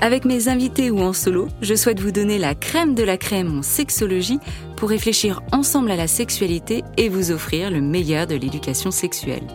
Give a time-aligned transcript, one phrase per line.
[0.00, 3.58] Avec mes invités ou en solo, je souhaite vous donner la crème de la crème
[3.58, 4.38] en sexologie
[4.76, 9.46] pour réfléchir ensemble à la sexualité et vous offrir le meilleur de l'éducation sexuelle.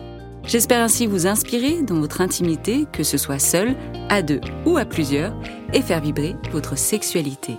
[0.44, 3.76] J'espère ainsi vous inspirer dans votre intimité, que ce soit seul,
[4.08, 5.34] à deux ou à plusieurs,
[5.72, 7.56] et faire vibrer votre sexualité.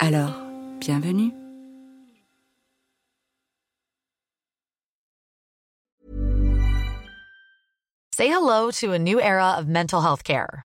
[0.00, 0.40] Alors,
[0.80, 1.30] bienvenue.
[8.16, 10.64] Say hello to a new era of mental health care.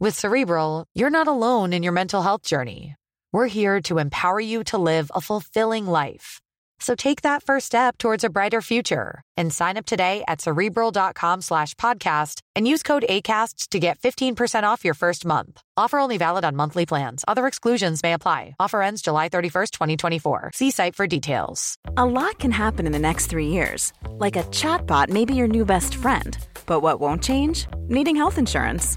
[0.00, 2.96] With Cerebral, you're not alone in your mental health journey.
[3.32, 6.40] We're here to empower you to live a fulfilling life.
[6.80, 11.40] So take that first step towards a brighter future and sign up today at cerebral.com
[11.40, 15.60] slash podcast and use code ACasts to get 15% off your first month.
[15.76, 17.24] Offer only valid on monthly plans.
[17.28, 18.56] Other exclusions may apply.
[18.58, 20.50] Offer ends July 31st, 2024.
[20.54, 21.76] See site for details.
[21.96, 23.92] A lot can happen in the next three years.
[24.08, 26.36] Like a chatbot may be your new best friend.
[26.66, 27.66] But what won't change?
[27.86, 28.96] Needing health insurance.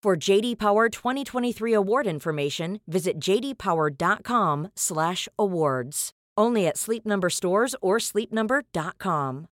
[0.00, 6.10] For JD Power 2023 award information, visit jdpower.com/awards.
[6.38, 9.48] Only at Sleep Number stores or sleepnumber.com.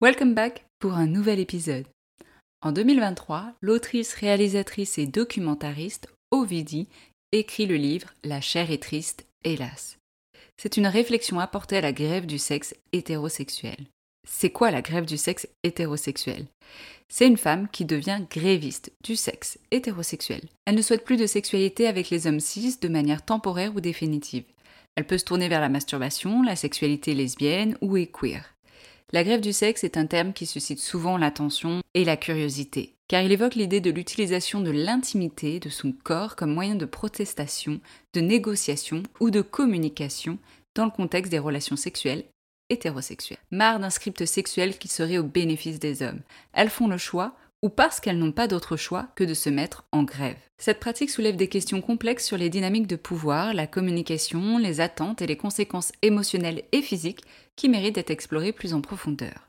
[0.00, 1.86] Welcome back pour un nouvel épisode.
[2.60, 6.88] En 2023, l'autrice, réalisatrice et documentariste Ovidie
[7.30, 9.96] écrit le livre La chair est triste, hélas.
[10.56, 13.86] C'est une réflexion apportée à la grève du sexe hétérosexuel.
[14.24, 16.46] C'est quoi la grève du sexe hétérosexuel?
[17.08, 20.40] C'est une femme qui devient gréviste du sexe hétérosexuel.
[20.64, 24.44] Elle ne souhaite plus de sexualité avec les hommes cis de manière temporaire ou définitive.
[24.96, 28.54] Elle peut se tourner vers la masturbation, la sexualité lesbienne ou est queer.
[29.12, 33.22] La grève du sexe est un terme qui suscite souvent l'attention et la curiosité, car
[33.22, 37.80] il évoque l'idée de l'utilisation de l'intimité de son corps comme moyen de protestation,
[38.14, 40.38] de négociation ou de communication
[40.74, 42.24] dans le contexte des relations sexuelles
[42.70, 43.38] hétérosexuelles.
[43.50, 46.20] Marre d'un script sexuel qui serait au bénéfice des hommes.
[46.52, 49.84] Elles font le choix, ou parce qu'elles n'ont pas d'autre choix que de se mettre
[49.90, 50.36] en grève.
[50.58, 55.22] Cette pratique soulève des questions complexes sur les dynamiques de pouvoir, la communication, les attentes
[55.22, 57.24] et les conséquences émotionnelles et physiques
[57.56, 59.48] qui méritent d'être explorées plus en profondeur.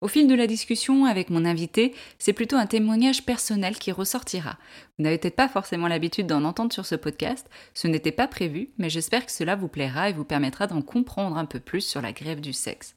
[0.00, 4.56] Au fil de la discussion avec mon invité, c'est plutôt un témoignage personnel qui ressortira.
[4.96, 8.70] Vous n'avez peut-être pas forcément l'habitude d'en entendre sur ce podcast, ce n'était pas prévu,
[8.78, 12.00] mais j'espère que cela vous plaira et vous permettra d'en comprendre un peu plus sur
[12.00, 12.94] la grève du sexe.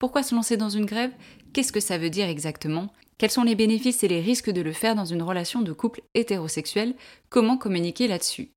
[0.00, 1.12] Pourquoi se lancer dans une grève?
[1.52, 2.92] Qu'est-ce que ça veut dire exactement?
[3.16, 6.00] Quels sont les bénéfices et les risques de le faire dans une relation de couple
[6.14, 6.94] hétérosexuel?
[7.28, 8.48] Comment communiquer là-dessus?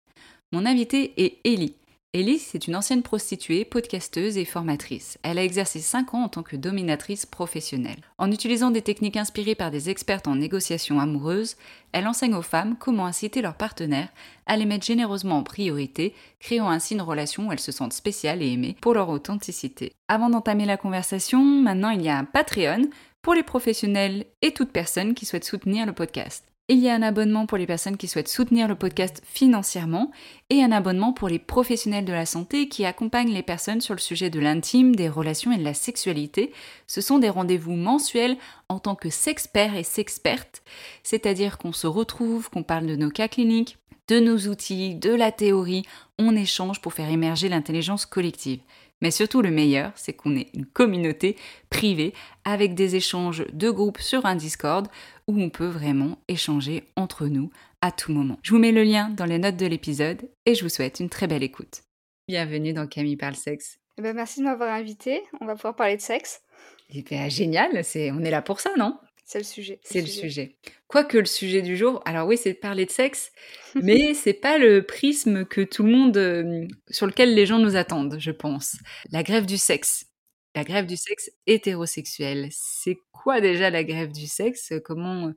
[0.52, 1.76] Mon invité est Ellie.
[2.16, 5.18] Ellie, c'est une ancienne prostituée, podcasteuse et formatrice.
[5.24, 8.02] Elle a exercé 5 ans en tant que dominatrice professionnelle.
[8.20, 11.56] En utilisant des techniques inspirées par des expertes en négociation amoureuse,
[11.92, 14.10] elle enseigne aux femmes comment inciter leurs partenaires
[14.46, 18.44] à les mettre généreusement en priorité, créant ainsi une relation où elles se sentent spéciales
[18.44, 19.94] et aimées pour leur authenticité.
[20.08, 22.90] Avant d'entamer la conversation, maintenant il y a un Patreon
[23.24, 26.53] pour les professionnels et toute personne qui souhaite soutenir le podcast.
[26.70, 30.12] Il y a un abonnement pour les personnes qui souhaitent soutenir le podcast financièrement
[30.50, 34.00] et un abonnement pour les professionnels de la santé qui accompagnent les personnes sur le
[34.00, 36.54] sujet de l'intime, des relations et de la sexualité.
[36.88, 38.38] Ce sont des rendez-vous mensuels
[38.70, 40.64] en tant que sexperts et sexpertes,
[41.04, 43.78] c'est-à-dire qu'on se retrouve, qu'on parle de nos cas cliniques,
[44.08, 45.84] de nos outils, de la théorie,
[46.18, 48.60] on échange pour faire émerger l'intelligence collective.
[49.04, 51.36] Mais surtout le meilleur, c'est qu'on est une communauté
[51.70, 52.14] privée
[52.46, 54.88] avec des échanges de groupe sur un Discord
[55.28, 57.52] où on peut vraiment échanger entre nous
[57.82, 58.40] à tout moment.
[58.44, 61.10] Je vous mets le lien dans les notes de l'épisode et je vous souhaite une
[61.10, 61.84] très belle écoute.
[62.30, 63.78] Bienvenue dans Camille parle sexe.
[63.98, 65.22] Eh ben, merci de m'avoir invité.
[65.42, 66.42] On va pouvoir parler de sexe.
[66.90, 68.98] Et eh bien, génial, c'est on est là pour ça, non?
[69.26, 69.80] C'est le sujet.
[69.84, 70.58] C'est le, sujet.
[70.88, 73.32] Quoique le sujet du jour, alors oui, c'est de parler de sexe,
[73.76, 77.76] mais c'est pas le prisme que tout le monde, euh, sur lequel les gens nous
[77.76, 78.78] attendent, je pense.
[79.12, 80.08] La grève du sexe.
[80.56, 82.50] La grève du sexe hétérosexuel.
[82.52, 84.74] C'est quoi déjà la grève du sexe?
[84.84, 85.34] Comment,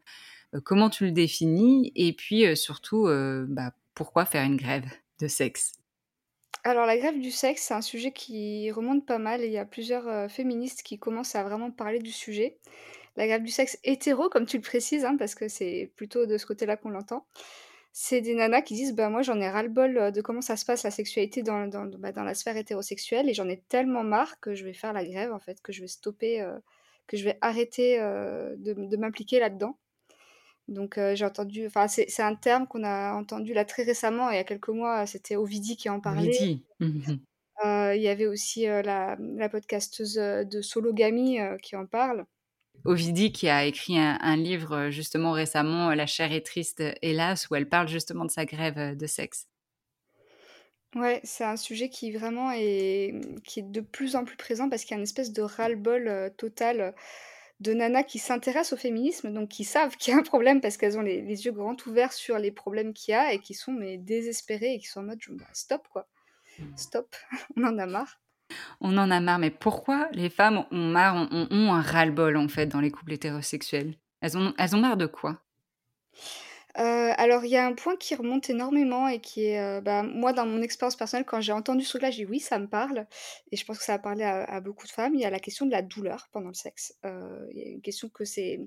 [0.55, 1.93] euh, comment tu le définis?
[1.95, 3.09] Et puis euh, surtout,
[3.49, 4.85] bah, pourquoi faire une grève
[5.21, 5.73] de sexe?
[6.65, 9.59] Alors la grève du sexe, c'est un sujet qui remonte pas mal et il y
[9.59, 12.59] a plusieurs féministes qui commencent à vraiment parler du sujet
[13.17, 16.39] la grève du sexe hétéro, comme tu le précises, hein, parce que c'est plutôt de
[16.39, 17.27] ce côté-là qu'on l'entend.
[17.93, 20.67] C'est des nanas qui disent bah moi j'en ai ras-le-bol euh, de comment ça se
[20.67, 24.39] passe la sexualité dans, dans, bah, dans la sphère hétérosexuelle et j'en ai tellement marre
[24.41, 26.59] que je vais faire la grève en fait, que je vais stopper, euh,
[27.07, 29.79] que je vais arrêter euh, de, de m'impliquer là-dedans.
[30.69, 34.41] Donc j'ai entendu, enfin c'est un terme qu'on a entendu là très récemment, il y
[34.41, 36.29] a quelques mois, c'était Ovidie qui en parlait.
[36.29, 36.65] Ovidie.
[36.81, 37.15] Mmh
[37.65, 42.27] il y avait aussi la, la, podcasteuse de Sologamy qui en parle.
[42.85, 47.55] Ovidie qui a écrit un, livre euh, justement récemment, La chair est triste, hélas, où
[47.55, 49.49] elle parle justement de sa grève euh, de sexe.
[50.95, 53.15] Ouais, c'est un sujet qui vraiment est,
[53.45, 56.09] qui est de plus en plus présent parce qu'il y a une espèce de ras-le-bol
[56.09, 56.95] euh, total
[57.61, 60.77] de nanas qui s'intéressent au féminisme, donc qui savent qu'il y a un problème parce
[60.77, 63.73] qu'elles ont les, yeux grands ouverts sur les problèmes qu'il y a et qui sont
[63.73, 66.07] mais désespérées et qui sont en mode bah, stop quoi,
[66.59, 66.65] mmh.
[66.77, 67.17] stop,
[67.57, 68.21] on en a marre
[68.81, 69.39] on en a marre.
[69.39, 73.95] Mais pourquoi les femmes ont marre, ont, un ras-le-bol en fait dans les couples hétérosexuels?
[74.21, 75.41] Elles ont, elles marre de quoi?
[76.79, 80.03] Euh, alors, il y a un point qui remonte énormément et qui est, euh, bah,
[80.03, 82.67] moi, dans mon expérience personnelle, quand j'ai entendu ce truc-là, j'ai dit oui, ça me
[82.67, 83.07] parle.
[83.51, 85.15] Et je pense que ça a parlé à, beaucoup de femmes.
[85.15, 86.95] Il y a la question de la douleur pendant le sexe.
[87.07, 88.61] Euh, y a une question que c'est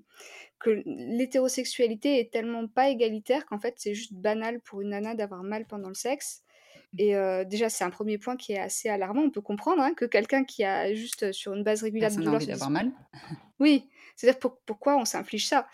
[0.60, 5.44] que l'hétérosexualité est tellement pas égalitaire qu'en fait, c'est juste banal pour une nana d'avoir
[5.44, 6.44] mal pendant le sexe.
[6.98, 7.14] Et
[7.46, 9.22] déjà, c'est un premier point qui est assez alarmant.
[9.22, 12.46] On peut comprendre hein, que quelqu'un qui a juste sur une base régulière de douleur...
[12.46, 12.92] d'avoir mal.
[13.60, 15.68] Oui, c'est-à-dire pourquoi on s'inflige ça?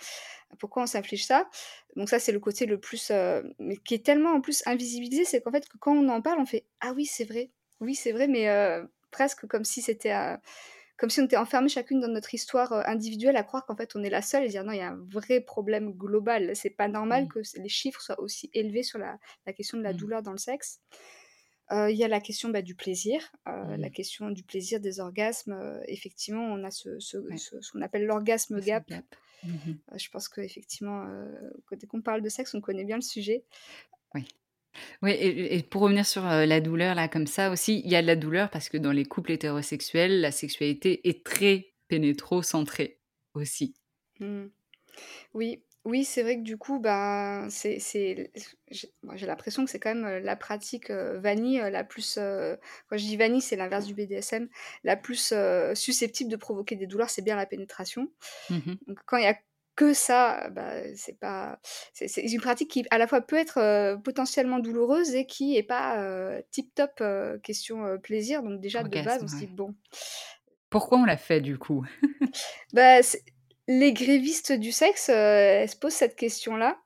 [0.59, 1.47] Pourquoi on s'inflige ça?
[1.95, 3.12] Donc ça, c'est le côté le plus...
[3.59, 6.39] mais qui est tellement en plus invisibilisé, c'est qu'en fait, que quand on en parle,
[6.39, 7.51] on fait «Ah oui, c'est vrai.
[7.79, 8.50] Oui, c'est vrai, mais
[9.11, 10.13] presque comme si c'était
[10.97, 13.95] comme si on était enfermés chacune dans notre histoire euh, individuelle à croire qu'en fait
[13.95, 16.56] on est la seule et dire non, il y a un vrai problème global.
[16.56, 17.27] C'est pas normal mmh.
[17.27, 19.18] que les chiffres soient aussi élevés sur la,
[19.53, 19.97] question de la mmh.
[19.97, 20.80] douleur dans le sexe.
[21.71, 23.92] Euh, il y a la question bah, du plaisir, euh, la mmh.
[23.92, 25.81] question du plaisir des orgasmes.
[25.88, 27.18] effectivement, on a ce, ce,
[27.71, 28.89] qu'on appelle l'orgasme gap.
[29.44, 31.06] je pense qu'effectivement,
[31.71, 33.44] dès qu'on parle de sexe, on connaît bien le sujet.
[34.13, 34.25] Oui.
[35.01, 38.07] Oui, et, pour revenir sur la douleur, là, comme ça aussi, il y a de
[38.07, 43.00] la douleur parce que dans les couples hétérosexuels, la sexualité est très pénétro-centrée
[43.33, 43.75] aussi.
[44.19, 44.45] Mmh.
[45.33, 47.77] Oui, oui, c'est vrai que du coup, bah, c'est,
[48.72, 53.42] j'ai l'impression que c'est quand même la pratique vanille la plus, quand je dis vanille,
[53.42, 54.50] c'est l'inverse du BDSM,
[54.83, 55.33] la plus
[55.75, 58.09] susceptible de provoquer des douleurs, c'est bien la pénétration.
[58.49, 59.38] Mmh Donc quand il y a
[59.75, 61.59] que ça, bah, c'est pas.
[61.94, 65.63] C'est une pratique qui, à la fois, peut être euh, potentiellement douloureuse et qui est
[65.63, 68.41] pas euh, tip top euh, question plaisir.
[68.41, 69.75] Donc, déjà, de base, on se dit, bon.
[70.69, 71.85] Pourquoi on l'a fait, du coup?
[72.73, 72.99] Bah,
[73.67, 76.77] Les grévistes du sexe, elles se posent cette question-là.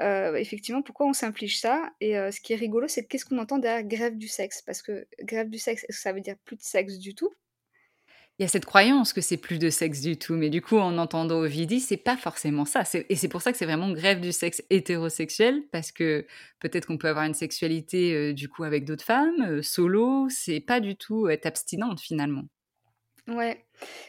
[0.00, 1.90] effectivement, pourquoi on s'inflige ça?
[2.00, 4.62] Et ce qui est rigolo, c'est qu'est-ce qu'on entend derrière grève du sexe?
[4.62, 7.30] Parce que grève du sexe, ça veut dire plus de sexe du tout
[8.38, 10.76] il y a cette croyance que c'est plus de sexe du tout, mais du coup,
[10.76, 12.82] en entendant Ovidie, c'est pas forcément ça.
[13.08, 16.26] Et c'est pour ça que c'est vraiment grève du sexe hétérosexuel, parce que
[16.60, 20.60] peut-être qu'on peut avoir une sexualité euh, du coup avec d'autres femmes, euh, solo, c'est
[20.60, 22.42] pas du tout être abstinente finalement.
[23.28, 23.64] Ouais.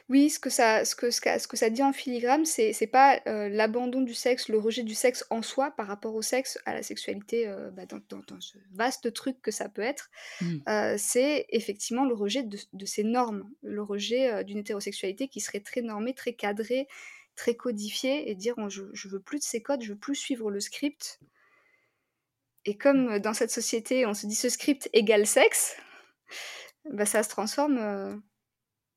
[0.10, 2.86] Oui, ce que ça ce que ce ce que ça dit en filigrane, c'est c'est
[2.86, 6.74] pas, l'abandon du sexe, le rejet du sexe en soi par rapport au sexe, à
[6.74, 10.10] la sexualité, bah, dans dans ce vaste truc que ça peut être.
[10.42, 10.58] Mmh.
[10.98, 15.82] c'est effectivement le rejet de de ces normes, le rejet, d'une hétérosexualité qui serait très
[15.82, 16.88] normée, très cadrée,
[17.36, 20.52] très codifiée et dire: «Je je veux plus de ces codes, je veux plus suivre
[20.52, 21.20] le script»
[22.66, 25.78] et comme, dans cette société, on se dit: «Ce script égale sexe»,
[26.92, 28.22] bah, ça se transforme,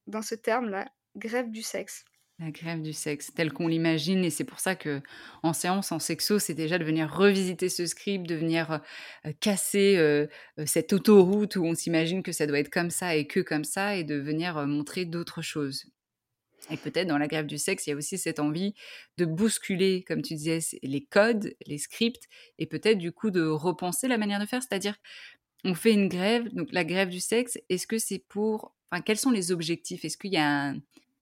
[0.06, 2.04] dans ce terme-là, grève du sexe.
[2.38, 5.02] La grève du sexe, telle qu'on l'imagine, et c'est pour ça que
[5.42, 8.80] en séance, en sexo, c'est déjà de venir revisiter ce script, de venir
[9.26, 10.26] euh, casser euh,
[10.58, 13.64] euh, cette autoroute où on s'imagine que ça doit être comme ça et que comme
[13.64, 15.84] ça, et de venir montrer d'autres choses.
[16.70, 18.74] Et peut-être dans la grève du sexe, il y a aussi cette envie
[19.18, 22.26] de bousculer, comme tu disais, les codes, les scripts,
[22.58, 24.62] et peut-être du coup de repenser la manière de faire.
[24.62, 24.96] C'est-à-dire,
[25.64, 28.74] on fait une grève, donc la grève du sexe, est-ce que c'est pour...
[28.90, 30.04] Enfin, quels sont les objectifs?
[30.04, 30.80] Est-ce qu'il y a un,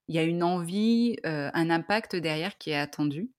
[0.09, 3.31] il y a une envie, euh, un impact derrière qui est attendu?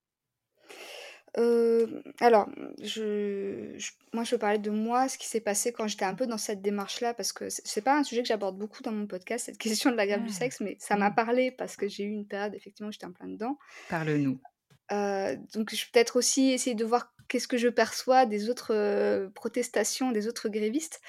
[2.19, 2.49] alors,
[2.81, 3.77] je
[4.11, 6.37] moi, je peux parler de moi, ce qui s'est passé quand j'étais un peu dans
[6.37, 9.57] cette démarche-là, parce que c'est pas un sujet que j'aborde beaucoup dans mon podcast, cette
[9.57, 12.09] question de la grève du ah, sexe, mais ça m'a parlé parce que j'ai eu
[12.09, 13.57] une période, effectivement, où j'étais en plein dedans.
[13.89, 14.41] Parle-nous.
[14.89, 20.11] donc je vais peut-être aussi essayer de voir qu'est-ce que je perçois des autres, protestations,
[20.11, 20.99] des autres grévistes.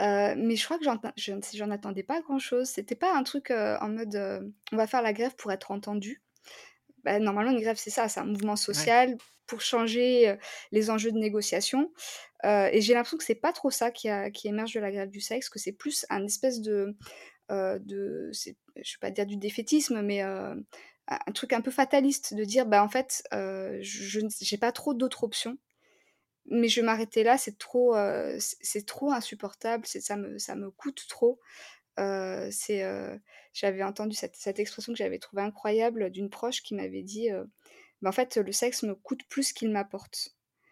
[0.00, 2.68] mais je crois que j'en attendais pas grand-chose.
[2.68, 6.22] C'était pas un truc, en mode, «On va faire la grève pour être entendu».
[7.04, 9.16] Bah, normalement, une grève, c'est ça, c'est un mouvement social
[9.46, 10.36] pour changer,
[10.70, 11.92] les enjeux de négociation.
[12.44, 15.20] et j'ai l'impression que c'est pas trop ça qui qui émerge de la grève du
[15.20, 16.96] sexe, que c'est plus un espèce de,
[17.50, 20.22] de je vais pas dire du défaitisme, mais
[21.08, 25.24] un truc un peu fataliste de dire: «Bah, en fait, je j'ai pas trop d'autres
[25.24, 25.58] options».
[26.46, 27.94] Mais je vais m'arrêter là, c'est trop,
[28.38, 31.40] c'est trop insupportable, ça me ça me coûte trop.
[31.98, 32.84] c'est,
[33.52, 37.28] j'avais entendu cette cette expression que j'avais trouvée incroyable d'une proche qui m'avait dit,
[38.02, 40.30] «Bah, en fait, le sexe me coûte plus qu'il m'apporte».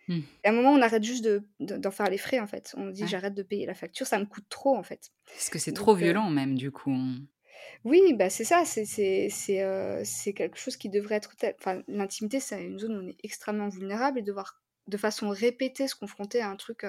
[0.08, 0.20] Mmh.
[0.44, 2.74] Et à un moment, on arrête juste de d'en faire les frais, en fait.
[2.76, 5.10] On dit: «J'arrête de payer la facture, ça me coûte trop», en fait.
[5.26, 6.96] Parce que c'est trop violent même, du coup,
[7.84, 12.62] Oui, bah, c'est ça, c'est c'est c'est, quelque chose qui devrait être enfin, l'intimité, c'est
[12.62, 16.50] une zone où on est extrêmement vulnérable et devoir de façon répétée se confronter à
[16.50, 16.84] un truc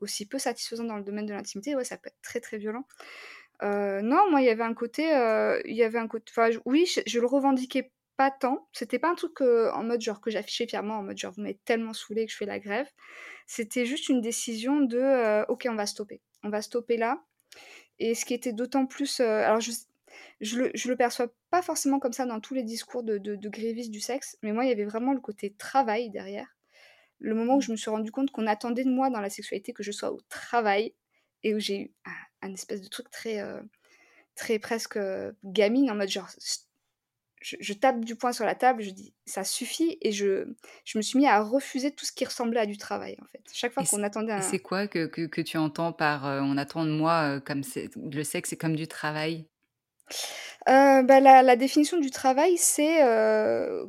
[0.00, 2.86] aussi peu satisfaisant dans le domaine de l'intimité, ouais, ça peut être très très violent.
[3.62, 5.04] non, moi, il y avait un côté,
[5.64, 8.66] il y avait un côté, enfin, oui, je, le revendiquais pas tant.
[8.72, 11.58] C'était pas un truc en mode genre que j'affichais fièrement, en mode genre vous m'avez
[11.64, 12.88] tellement saoulé que je fais la grève.
[13.46, 17.22] C'était juste une décision de ok, on va stopper, on va stopper là.
[17.98, 19.60] Et ce qui était d'autant plus, alors
[20.40, 23.36] je le, je le perçois pas forcément comme ça dans tous les discours de, de,
[23.36, 26.56] de grévistes du sexe, mais moi il y avait vraiment le côté travail derrière
[27.18, 29.72] le moment où je me suis rendu compte qu'on attendait de moi dans la sexualité
[29.72, 30.94] que je sois au travail
[31.42, 31.94] et où j'ai eu
[32.42, 33.60] un, espèce de truc très, euh,
[34.34, 36.28] très presque euh, gamine en mode genre
[37.42, 40.46] je, tape du poing sur la table, je dis ça suffit et je,
[40.84, 43.42] je me suis mis à refuser tout ce qui ressemblait à du travail en fait.
[43.52, 44.40] Chaque fois qu'on attendait un...
[44.40, 47.62] C'est quoi que, que, tu entends par euh, on attend de moi comme
[47.94, 49.46] le sexe c'est comme du travail?
[50.66, 53.00] Bah, la, définition du travail, c'est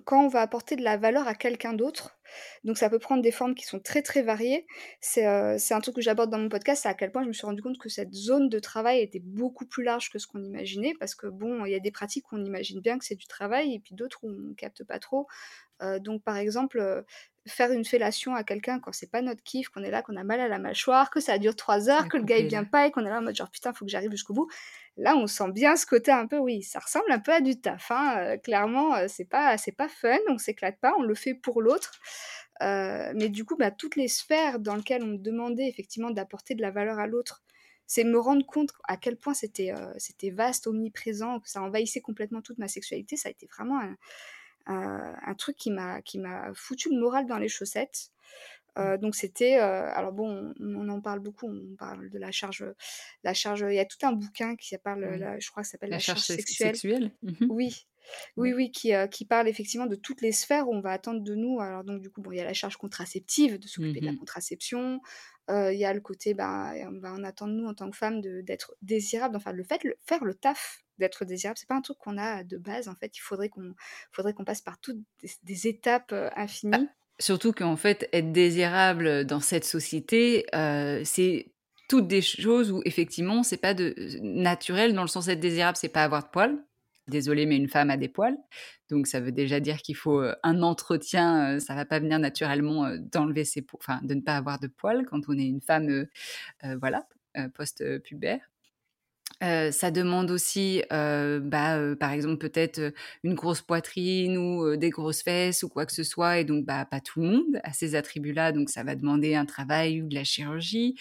[0.05, 2.17] quand on va apporter de la valeur à quelqu'un d'autre
[2.63, 4.65] donc ça peut prendre des formes qui sont très très variées.
[5.01, 7.45] C'est un truc que j'aborde dans mon podcast, c'est à quel point je me suis
[7.45, 10.93] rendu compte que cette zone de travail était beaucoup plus large que ce qu'on imaginait,
[10.99, 13.27] parce que bon, il y a des pratiques où on imagine bien que c'est du
[13.27, 15.27] travail, et puis d'autres où on capte pas trop.
[15.99, 17.05] donc par exemple,
[17.47, 20.23] faire une fellation à quelqu'un quand c'est pas notre kiff, qu'on est là, qu'on a
[20.23, 22.87] mal à la mâchoire, que ça dure trois heures, que le gars il vient pas
[22.87, 24.49] et qu'on est là en mode genre putain faut que j'arrive jusqu'au bout.
[24.97, 27.59] Là on sent bien ce côté un peu oui, ça ressemble un peu à du
[27.59, 27.91] taf.
[27.91, 28.37] Hein.
[28.37, 31.91] clairement c'est pas c'est pas fun, on s'éclate pas, on le fait pour l'autre.
[32.61, 36.61] mais du coup bah, toutes les sphères dans lesquelles on me demandait effectivement d'apporter de
[36.61, 37.43] la valeur à l'autre,
[37.85, 42.41] c'est me rendre compte à quel point c'était c'était vaste, omniprésent, que ça envahissait complètement
[42.41, 43.15] toute ma sexualité.
[43.15, 43.95] Ça a été vraiment un,
[44.67, 48.11] un, truc qui m'a qui m'a foutu le moral dans les chaussettes.
[48.77, 48.97] Euh, mmh.
[48.99, 52.63] donc c'était alors bon on, en parle beaucoup on parle de la charge
[53.23, 55.89] la charge il y a tout un bouquin qui s'appelle je crois que ça s'appelle
[55.89, 57.87] la, charge, sexuelle, mmh oui
[58.35, 61.35] oui, oui, qui, qui parle effectivement de toutes les sphères où on va attendre de
[61.35, 61.59] nous.
[61.59, 64.11] Alors donc du coup, bon, il y a la charge contraceptive, de s'occuper de la
[64.11, 65.01] mmh contraception.
[65.49, 66.73] Il y a le côté, bah,
[67.03, 69.35] on attend de nous en tant que femme d'être désirable.
[69.35, 71.57] Enfin, le fait, de faire le taf d'être désirable.
[71.57, 72.87] C'est pas un truc qu'on a de base.
[72.87, 73.73] En fait, il faudrait qu'on
[74.11, 74.99] faudrait qu'on passe par toutes
[75.43, 76.89] des, étapes bah, infinies.
[77.19, 80.45] surtout qu'en fait, être désirable dans cette société,
[81.05, 81.51] c'est
[81.87, 85.89] toutes des choses où effectivement, c'est pas de naturel dans le sens d'être désirable, c'est
[85.89, 86.63] pas avoir de poils.
[87.07, 88.37] Désolée, mais une femme a des poils.
[88.89, 93.45] Donc ça veut déjà dire qu'il faut un entretien, ça va pas venir naturellement d'enlever
[93.45, 96.07] ses enfin de ne pas avoir de poils quand on est une femme,
[96.81, 97.07] voilà,
[97.53, 98.41] post-pubère
[99.41, 105.69] ça demande aussi, bah, par exemple, peut-être une grosse poitrine ou des grosses fesses ou
[105.69, 106.39] quoi que ce soit.
[106.39, 108.51] Et donc, bah, pas tout le monde a ces attributs-là.
[108.51, 110.95] Donc, ça va demander un travail ou de la chirurgie.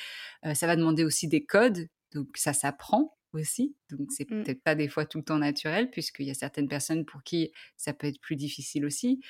[0.55, 1.89] ça va demander aussi des codes.
[2.15, 3.75] Donc, ça s'apprend aussi.
[3.91, 4.43] Donc, c'est mmh.
[4.43, 7.53] peut-être pas des fois tout le temps naturel, puisqu'il y a certaines personnes pour qui
[7.77, 9.21] ça peut être plus difficile aussi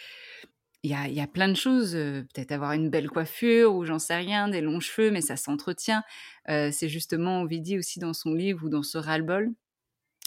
[0.83, 4.47] il y a, plein de choses, peut-être avoir une belle coiffure ou j'en sais rien,
[4.47, 6.05] des longs cheveux, mais ça s'entretient.
[6.47, 9.53] c'est justement Ovidie aussi dans son livre ou dans ce ras-le-bol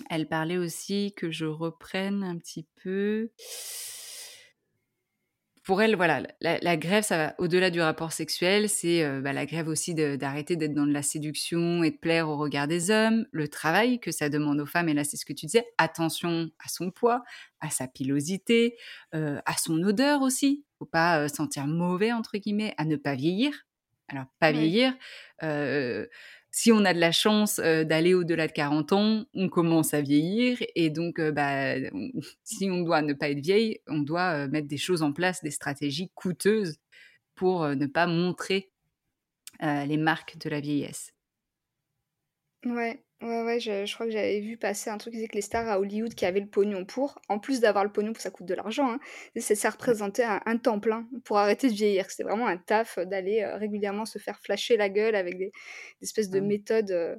[0.10, 3.30] elle parlait aussi que je reprenne un petit peu
[5.70, 9.46] pour elle, voilà, la, grève, ça va au-delà du rapport sexuel, c'est euh, bah, la
[9.46, 13.28] grève aussi d'arrêter d'être dans de la séduction et de plaire au regard des hommes,
[13.32, 16.50] le travail que ça demande aux femmes, et là c'est ce que tu disais, attention
[16.58, 17.22] à son poids,
[17.60, 18.78] à sa pilosité,
[19.14, 23.14] euh, à son odeur aussi, faut pas euh, sentir mauvais entre guillemets, à ne pas
[23.14, 23.54] vieillir.
[24.08, 24.96] Alors pas vieillir,
[26.52, 30.58] si on a de la chance d'aller au-delà de 40 ans, on commence à vieillir
[30.76, 31.76] et donc bah,
[32.44, 35.52] si on doit ne pas être vieille, on doit mettre des choses en place, des
[35.52, 36.78] stratégies coûteuses
[37.36, 38.72] pour ne pas montrer
[39.62, 41.14] les marques de la vieillesse.
[42.66, 45.42] Ouais, ouais, ouais, je, crois que j'avais vu passer un truc qui disait que les
[45.42, 48.48] stars à Hollywood qui avaient le pognon pour, en plus d'avoir le pognon, ça coûte
[48.48, 49.00] de l'argent, hein,
[49.40, 52.10] ça représentait un, temps plein pour arrêter de vieillir.
[52.10, 55.52] C'était vraiment un taf d'aller euh, régulièrement se faire flasher la gueule avec des,
[56.02, 56.92] espèces de méthodes.
[56.92, 57.16] Euh.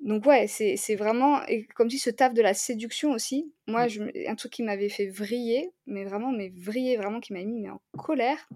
[0.00, 4.02] Donc ouais, c'est vraiment, et comme dit, ce taf de la séduction aussi, moi, je,
[4.28, 7.70] un truc qui m'avait fait vriller, mais vraiment, mais vriller, vraiment, qui m'a mis mais
[7.70, 8.48] en colère,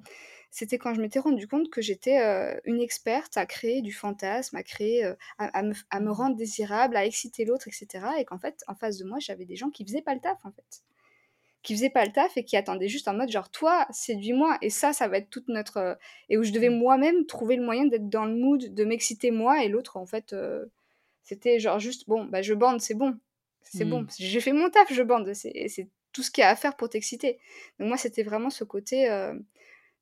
[0.57, 2.17] c'était quand je m'étais rendu compte que j'étais
[2.65, 7.69] une experte à créer du fantasme, à créer, à, me, rendre désirable, à exciter l'autre,
[7.69, 8.07] etc.
[8.19, 10.39] Et qu'en fait, en face de moi, j'avais des gens qui faisaient pas le taf,
[10.45, 10.83] en fait.
[11.63, 14.57] Qui faisaient pas le taf et qui attendaient juste en mode genre, toi, séduis-moi.
[14.63, 15.99] Et ça, ça va être toute notre.
[16.31, 16.79] Et où je devais mmh.
[16.79, 19.63] moi-même trouver le moyen d'être dans le mood, de m'exciter moi.
[19.63, 20.35] Et l'autre, en fait,
[21.23, 23.19] c'était genre juste, bon, bah je bande, c'est bon.
[23.61, 24.05] C'est bon.
[24.05, 24.09] Mmh.
[24.19, 25.35] J'ai fait mon taf, je bande.
[25.35, 27.39] C'est tout ce qu'il y a à faire pour t'exciter.
[27.79, 29.07] Donc moi, c'était vraiment ce côté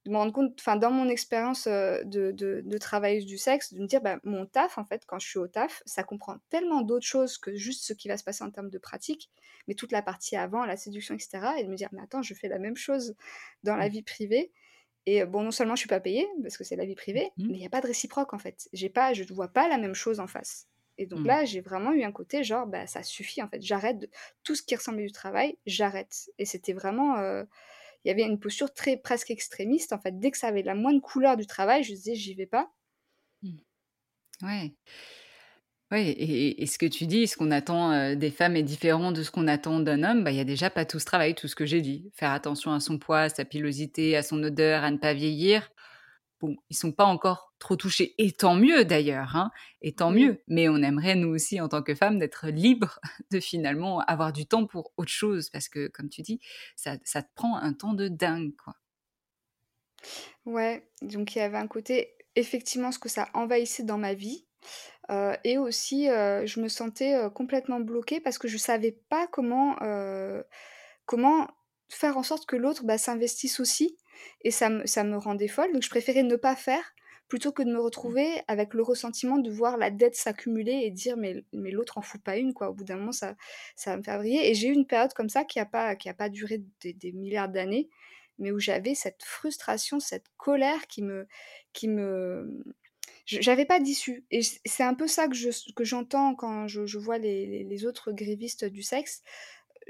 [0.04, 3.80] de me rendre compte, enfin, dans mon expérience de, de, de, travailleuse du sexe, de
[3.80, 6.82] me dire, bah, mon taf, en fait, quand je suis au taf, ça comprend tellement
[6.82, 9.30] d'autres choses que juste ce qui va se passer en termes de pratique,
[9.66, 11.40] mais toute la partie avant, la séduction, etc.
[11.58, 13.14] Et de me dire, mais attends, je fais la même chose
[13.62, 13.92] dans la mmh.
[13.92, 14.52] vie privée.
[15.06, 17.46] Et bon, non seulement je suis pas payée, parce que c'est la vie privée, mmh.
[17.48, 18.68] mais il n'y a pas de réciproque, en fait.
[18.74, 20.68] J'ai pas, je ne vois pas la même chose en face.
[20.98, 21.26] Et donc mmh.
[21.26, 23.62] là, j'ai vraiment eu un côté genre, bah, ça suffit, en fait.
[23.62, 24.10] J'arrête
[24.42, 26.30] tout ce qui ressemblait du travail, j'arrête.
[26.38, 27.16] Et c'était vraiment
[28.04, 29.92] il y avait une posture très presque extrémiste.
[29.92, 32.46] En fait, dès que ça avait la moindre couleur du travail, je disais j'y vais
[32.46, 32.70] pas.
[33.42, 33.56] Mmh.
[34.42, 34.74] Ouais.
[35.90, 39.22] Oui, et, ce que tu dis, ce qu'on attend euh, des femmes est différent de
[39.22, 41.46] ce qu'on attend d'un homme, bah, il y a déjà pas tout ce travail, tout
[41.46, 42.10] ce que j'ai dit.
[42.14, 45.70] Faire attention à son poids, à sa pilosité, à son odeur, à ne pas vieillir
[46.44, 48.14] bon, ils sont pas encore trop touchés.
[48.18, 50.42] Et tant mieux d'ailleurs, hein, et tant mieux.
[50.48, 54.46] Mais on aimerait, nous aussi, en tant que femmes, d'être libres de finalement avoir du
[54.46, 55.50] temps pour autre chose.
[55.50, 56.40] Parce que, comme tu dis,
[56.76, 58.74] ça, ça te prend un temps de dingue, quoi.
[60.44, 64.44] Ouais, donc il y avait un côté, effectivement, ce que ça envahissait dans ma vie.
[65.10, 69.26] Euh, et aussi, euh, je me sentais euh, complètement bloquée parce que je savais pas
[69.26, 69.76] comment,
[71.06, 71.48] comment
[71.88, 73.96] faire en sorte que l'autre bah, s'investisse aussi
[74.42, 75.72] et ça me, ça me rendait folle.
[75.72, 76.94] Donc je préférais ne pas faire
[77.28, 81.16] plutôt que de me retrouver avec le ressentiment de voir la dette s'accumuler et dire
[81.16, 82.70] mais, mais l'autre en fout pas une quoi.
[82.70, 83.34] Au bout d'un moment ça,
[83.76, 84.50] ça va me faire briller.
[84.50, 87.12] Et j'ai eu une période comme ça qui a pas, qui a pas duré des,
[87.12, 87.88] milliards d'années,
[88.38, 91.26] mais où j'avais cette frustration, cette colère qui me,
[91.72, 92.62] qui me,
[93.26, 94.24] j'avais pas d'issue.
[94.30, 97.86] Et c'est un peu ça que je que j'entends quand je, je vois les, les,
[97.86, 99.22] autres grévistes du sexe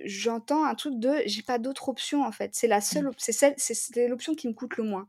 [0.04, 2.54] j'entends un truc de j'ai pas d'autre option en fait.
[2.54, 3.14] C'est la seule, mmh.
[3.18, 5.08] c'est celle, c'est l'option qui me coûte le moins.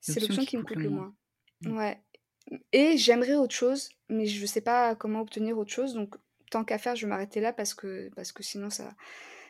[0.00, 1.14] C'est l'option qui, me coûte le moins.
[1.62, 1.76] Mmh.
[1.76, 2.00] Ouais.
[2.72, 5.94] Et j'aimerais autre chose, mais je sais pas comment obtenir autre chose.
[5.94, 6.16] Donc
[6.50, 8.94] tant qu'à faire, je vais m'arrêter là parce que parce que sinon ça,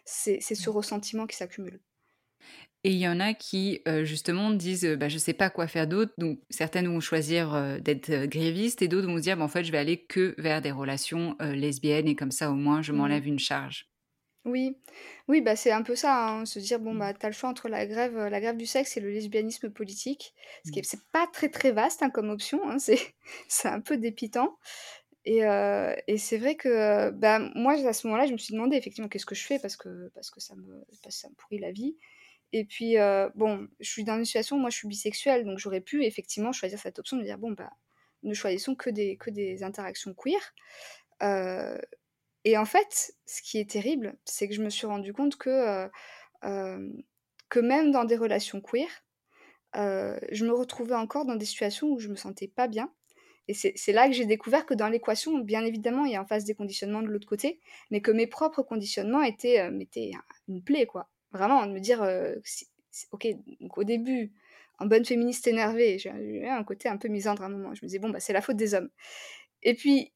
[0.05, 0.73] c'est ce mmh.
[0.73, 1.81] ressentiment qui s'accumule.
[2.83, 6.15] Et il y en a qui, justement, disent bah, Je sais pas quoi faire d'autre.
[6.17, 9.71] Donc, certaines vont choisir d'être grévistes et d'autres vont se dire bah, En fait, je
[9.71, 13.39] vais aller que vers des relations lesbiennes et comme ça, au moins, je m'enlève une
[13.39, 13.90] charge.
[14.47, 14.75] Oui,
[15.29, 16.99] oui, bah, c'est un peu ça, hein, se dire: «Bon, mmh.
[16.99, 19.11] bah, tu as le choix entre la grève, euh, la grève du sexe et le
[19.11, 20.35] lesbianisme politique».
[20.65, 20.85] Ce qui est mmh.
[20.87, 22.99] c'est pas très, très vaste, hein, comme option, hein, c'est
[23.49, 24.57] c'est un peu dépitant
[25.27, 28.77] et euh, et c'est vrai que, bah, moi, à ce moment-là, je me suis demandé
[28.77, 31.35] effectivement: «Qu'est-ce que je fais?» parce que parce que ça me parce que ça me
[31.37, 31.97] pourrit la vie
[32.55, 35.59] et puis, euh, bon, je suis dans une situation où moi, je suis bisexuelle, donc
[35.59, 37.71] j'aurais pu effectivement choisir cette option de dire: «Bon, bah,
[38.25, 40.41] ne choisissons que des que des interactions queer».
[42.45, 45.89] Et en fait, ce qui est terrible, c'est que je me suis rendu compte que,
[46.43, 48.89] que même dans des relations queer,
[49.75, 52.93] je me retrouvais encore dans des situations où je me sentais pas bien.
[53.49, 56.27] Et c'est là que j'ai découvert que dans l'équation, bien évidemment, il y a en
[56.27, 57.59] face des conditionnements de l'autre côté,
[57.91, 59.59] mais que mes propres conditionnements étaient,
[60.49, 61.11] une plaie, quoi.
[61.33, 62.07] Vraiment, de me dire,
[63.11, 63.27] ok,
[63.61, 64.33] donc au début,
[64.79, 67.75] en bonne féministe énervée, j'ai eu un côté un peu misandre à un moment.
[67.75, 68.89] Je me disais, bon, bah, c'est la faute des hommes.
[69.63, 70.13] Et puis,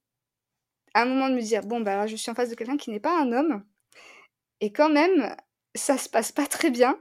[0.95, 2.91] à un moment de me dire bon bah je suis en face de quelqu'un qui
[2.91, 3.65] n'est pas un homme
[4.61, 5.37] et quand même
[5.75, 6.99] ça se passe pas très bien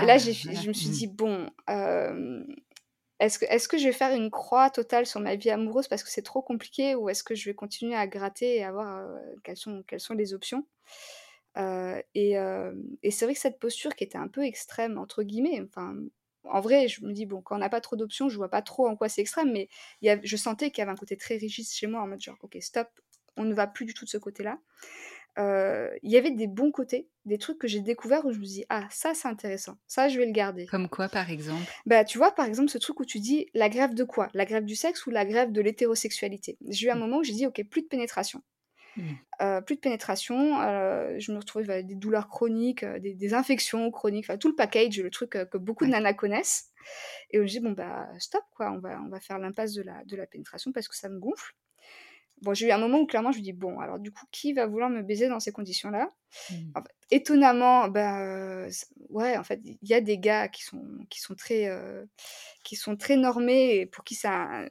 [0.00, 0.90] et là ah, je me suis mmh.
[0.90, 1.50] dit bon
[3.18, 6.02] est-ce que est-ce que je vais faire une croix totale sur ma vie amoureuse parce
[6.02, 9.08] que c'est trop compliqué ou est-ce que je vais continuer à gratter et à voir,
[9.44, 10.66] quelles sont quelles sont les options?
[12.14, 12.32] Et
[13.02, 15.96] et c'est vrai que cette posture qui était un peu «extrême» entre guillemets, enfin,
[16.44, 18.62] en vrai, je me dis: «Bon, quand on n'a pas trop d'options, je vois pas
[18.62, 19.68] trop en quoi c'est extrême», mais
[20.02, 22.06] il y av je sentais qu'il y avait un côté très rigide chez moi en
[22.08, 22.88] mode genre: «OK, stop,
[23.36, 24.60] on ne va plus du tout de ce côté-là».
[25.38, 28.44] Heu, il y avait des bons côtés, des trucs que j'ai découverts où je me
[28.44, 30.70] dis: «Ah ça, c'est intéressant, ça je vais le garder».
[30.70, 31.74] Comme quoi, par exemple?
[31.86, 34.28] Bah, tu vois, par exemple, ce truc où tu dis: «La grève de quoi?
[34.34, 36.98] La grève du sexe ou la grève de l'hétérosexualité?» j'ai eu un Mmh.
[36.98, 38.42] moment où j'ai dit: «OK, plus de pénétration».
[38.96, 39.16] Mmh.
[39.42, 43.90] Heu, plus de pénétration, heu, je me retrouvais avec des douleurs chroniques, des des infections
[43.90, 46.70] chroniques, tout le package, le truc, que beaucoup de nanas connaissent
[47.30, 49.82] et où j'ai dit: «Bon bah, stop quoi, on va on va faire l'impasse de
[49.82, 51.54] la de la pénétration parce que ça me gonfle».
[52.42, 54.52] Bon, j'ai eu un moment où clairement je me dis: «Bon, alors du coup, qui
[54.52, 56.10] va vouloir me baiser dans ces conditions-là?»
[56.48, 56.76] Mmh.
[56.76, 58.20] en fait, étonnamment, bah,
[58.66, 61.68] heu, c ouais, en fait, il y a des gars qui sont qui sont très,
[61.70, 62.08] heu,
[62.64, 64.68] qui sont très normés et pour qui c'est un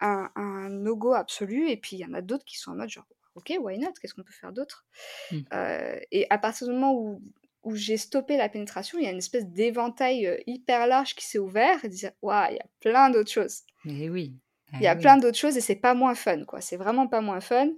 [0.00, 2.76] un un no go absolu et puis il y en a d'autres qui sont en
[2.76, 3.92] mode genre: «OK, why not?
[4.00, 4.86] Qu'est-ce qu'on peut faire d'autre?»
[5.30, 5.48] Mmh.
[5.54, 7.22] Heu et à partir du moment où
[7.64, 11.38] où j'ai stoppé la pénétration, il y a une espèce d'éventail, hyper large qui s'est
[11.40, 13.62] ouvert et dire: «Waouh, il y a plein d'autres choses».
[13.84, 14.40] Eh oui,
[14.80, 16.60] Il y a plein d'autres choses et c'est pas moins fun, quoi.
[16.60, 17.68] C'est vraiment pas moins fun.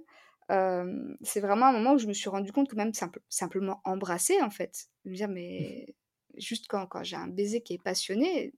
[1.23, 4.41] C'est vraiment un moment où je me suis rendu compte que même simple simplement embrasser,
[4.41, 5.95] en fait, de me dire: «Mais
[6.37, 8.53] juste quand quand j'ai un baiser qui est passionné,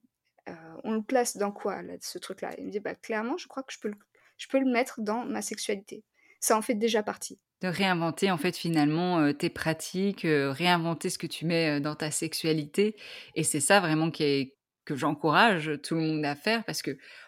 [0.48, 0.52] heu,
[0.84, 3.62] on le place dans quoi là, ce truc-là?» il me dit: «Bah, clairement, je crois
[3.62, 3.96] que je peux le
[4.38, 6.04] je peux le mettre dans ma sexualité.
[6.40, 7.40] Ça en fait déjà partie».
[7.62, 11.94] De réinventer en fait finalement, heu, tes pratiques, heu, réinventer ce que tu mets, dans
[11.94, 12.96] ta sexualité
[13.36, 16.82] et c'est ça vraiment qui est que j'encourage tout le monde à faire parce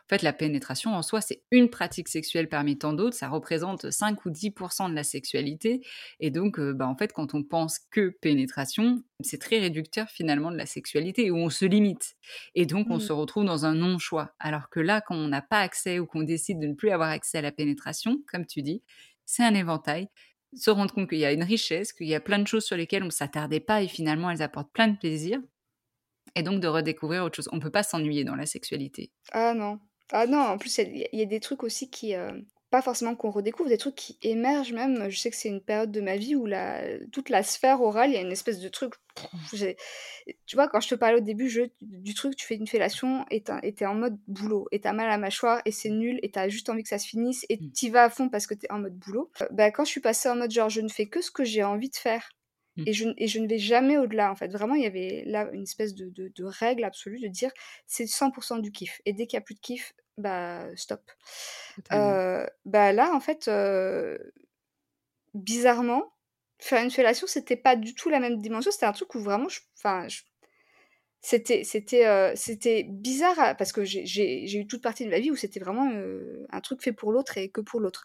[0.08, 3.16] qu'en fait la pénétration en soi, c'est une pratique sexuelle parmi tant d'autres.
[3.16, 5.80] Ça représente 5 ou 10 de la sexualité
[6.20, 10.50] et donc heu, bah, en fait quand on pense que pénétration, c'est très réducteur finalement
[10.50, 12.14] de la sexualité où on se limite
[12.54, 13.00] et donc on Mmh.
[13.00, 14.34] se retrouve dans un non-choix.
[14.38, 17.10] Alors que là, quand on n'a pas accès ou qu'on décide de ne plus avoir
[17.10, 18.82] accès à la pénétration, comme tu dis,
[19.24, 20.08] c'est un éventail
[20.54, 22.76] se rendre compte qu'il y a une richesse, qu'il y a plein de choses sur
[22.76, 25.38] lesquelles on ne s'attardait pas et finalement elles apportent plein de plaisir
[26.36, 27.48] et donc de redécouvrir autre chose.
[27.52, 29.12] On ne peut pas s'ennuyer dans la sexualité.
[29.32, 29.80] Ah non.
[30.12, 32.44] Ah non, en plus, il y a il y a des trucs aussi qui, heu,
[32.70, 35.08] pas forcément qu'on redécouvre, des trucs qui émergent même.
[35.10, 38.10] Je sais que c'est une période de ma vie où la toute la sphère orale,
[38.10, 38.94] il y a une espèce de truc,
[40.46, 43.24] tu vois, quand je te parlais au début, je du truc, tu fais une fellation
[43.30, 46.18] et tu en mode boulot et tu as mal à la mâchoire et c'est nul
[46.22, 47.70] et tu as juste envie que ça se finisse et Mmh.
[47.74, 49.30] tu vas à fond parce que tu es en mode boulot.
[49.40, 51.44] Heu, bah, quand je suis passée en mode genre: «Je ne fais que ce que
[51.44, 52.28] j'ai envie de faire».
[52.84, 54.48] Et je n et je ne vais jamais au-delà, en fait.
[54.48, 57.50] Vraiment, il y avait là une espèce de de de règle absolue de dire:
[57.86, 61.02] «C'est 100 du kiff» et dès qu'il y a plus de kiff, bah, stop.
[61.94, 63.48] Heu, bah, là, en fait,
[65.34, 66.12] bizarrement,
[66.58, 68.70] faire une fellation, c'était pas du tout la même dimension.
[68.70, 70.22] C'était un truc où vraiment je enfin, je
[71.22, 75.30] c'était c'était, heu, c'était bizarre à parce que j'ai eu toute partie de ma vie
[75.32, 75.90] où c'était vraiment,
[76.50, 78.04] un truc fait pour l'autre et que pour l'autre.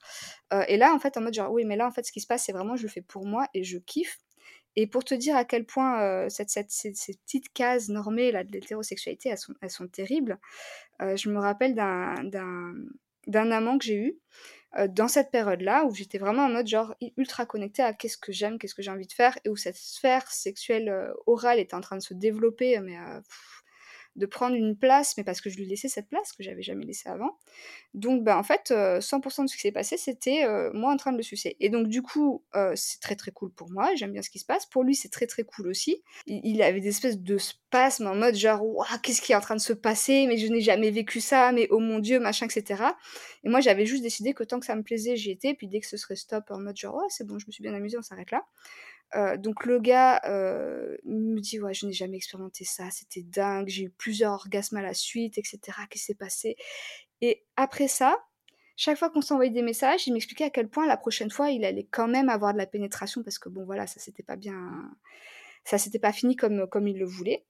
[0.68, 2.28] Et là, en fait, en mode genre: «Oui, mais là, en fait, ce qui se
[2.28, 4.20] passe, c'est vraiment je le fais pour moi et je kiffe»
[4.76, 8.52] et pour te dire à quel point, cette cette ces petites cases normées là de
[8.52, 10.40] l'hétérosexualité, elles sont elles sont terribles,
[11.02, 14.20] je me rappelle d'un amant que j'ai eu,
[14.90, 18.58] dans cette période-là où j'étais vraiment en mode genre ultra connectée à qu'est-ce que j'aime,
[18.60, 21.98] qu'est-ce que j'ai envie de faire et où cette sphère sexuelle, orale était en train
[21.98, 23.22] de se développer, mais heu,
[24.16, 26.86] de prendre une place, mais parce que je lui laissais cette place que j'avais jamais
[26.86, 27.38] laissée avant.
[27.94, 30.98] Donc bah, en fait, heu, 100 de ce qui s'est passé, c'était, heu, moi en
[30.98, 33.94] train de le sucer et donc du coup, heu, c'est très, très cool pour moi,
[33.96, 34.66] j'aime bien ce qui se passe.
[34.68, 36.04] Pour lui, c'est très, très cool aussi.
[36.28, 39.56] Il avait des espèces de spasmes en mode genre: «Waouh, qu'est-ce qui est en train
[39.56, 40.28] de se passer?
[40.28, 42.98] Mais je n'ai jamais vécu ça, mais oh mon Dieu», machin et cetera
[43.44, 45.80] et moi, j'avais juste décidé que tant que ça me plaisait, j'y étais, puis dès
[45.80, 47.98] que ce serait stop, en mode genre: «Ouais, c'est bon, je me suis bien amusée,
[47.98, 48.44] on s'arrête là».
[49.40, 50.22] Donc le gars,
[51.06, 54.82] me dit: «Ouais, je n'ai jamais expérimenté ça, c'était dingue, j'ai eu plusieurs orgasmes à
[54.82, 55.86] la suite et cetera.
[55.88, 56.56] Qu'est-ce qui s'est passé?»
[57.22, 58.18] et après ça,
[58.76, 61.64] chaque fois qu'on s'envoyait des messages, il m'expliquait à quel point la prochaine fois, il
[61.66, 64.92] allait quand même avoir de la pénétration parce que bon, voilà, ça s'était pas bien
[65.64, 67.46] ça s'était pas fini comme, comme il le voulait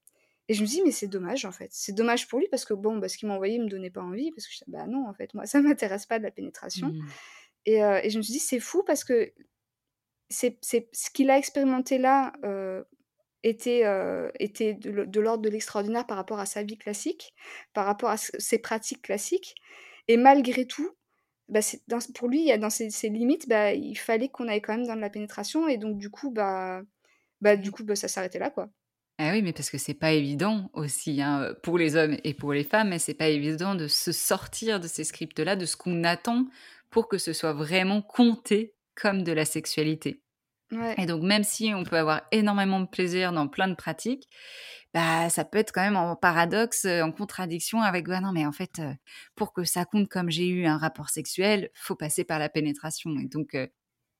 [0.49, 1.69] et je me dis: «Mais c'est dommage, en fait».
[1.71, 4.01] C'est dommage pour lui parce que bon, bah, ce qu'il m'envoyait, il me donnait pas
[4.01, 6.89] envie parce que j'étais: «Bah non, en fait, moi, ça m'intéresse pas de la pénétration»
[6.89, 7.07] Mmh.
[7.67, 9.31] et et je me suis dit: «C'est fou parce que
[10.31, 12.85] c'est ce qu'il a expérimenté là, heu,
[13.43, 17.33] était, heu, était de l'ordre de l'extraordinaire par rapport à sa vie classique,
[17.73, 19.55] par rapport à ses pratiques classiques
[20.07, 20.91] et malgré tout,
[21.49, 21.61] bah,
[22.15, 25.01] pour lui, dans ses ses limites, bah, il fallait qu'on aille quand même dans de
[25.01, 26.83] la pénétration et donc du coup, bah
[27.95, 28.69] ça s'arrêtait là, quoi.
[29.19, 32.33] Ah oui, mais parce que c'est pas évident aussi, hein, heu, pour les hommes et
[32.33, 35.77] pour les femmes, mais c'est pas évident de se sortir de ces scripts-là, de ce
[35.77, 36.47] qu'on attend
[36.89, 40.21] pour que ce soit vraiment compté comme de la sexualité.
[40.71, 40.95] Ouais.
[40.97, 44.29] Et donc, même si on peut avoir énormément de plaisir dans plein de pratiques,
[44.93, 48.45] bah, ça peut être quand même en paradoxe, euh, en contradiction avec «Bah, non, mais
[48.45, 48.93] en fait, euh,
[49.35, 53.11] pour que ça compte comme j'ai eu un rapport sexuel, faut passer par la pénétration»
[53.19, 53.67] et donc euh,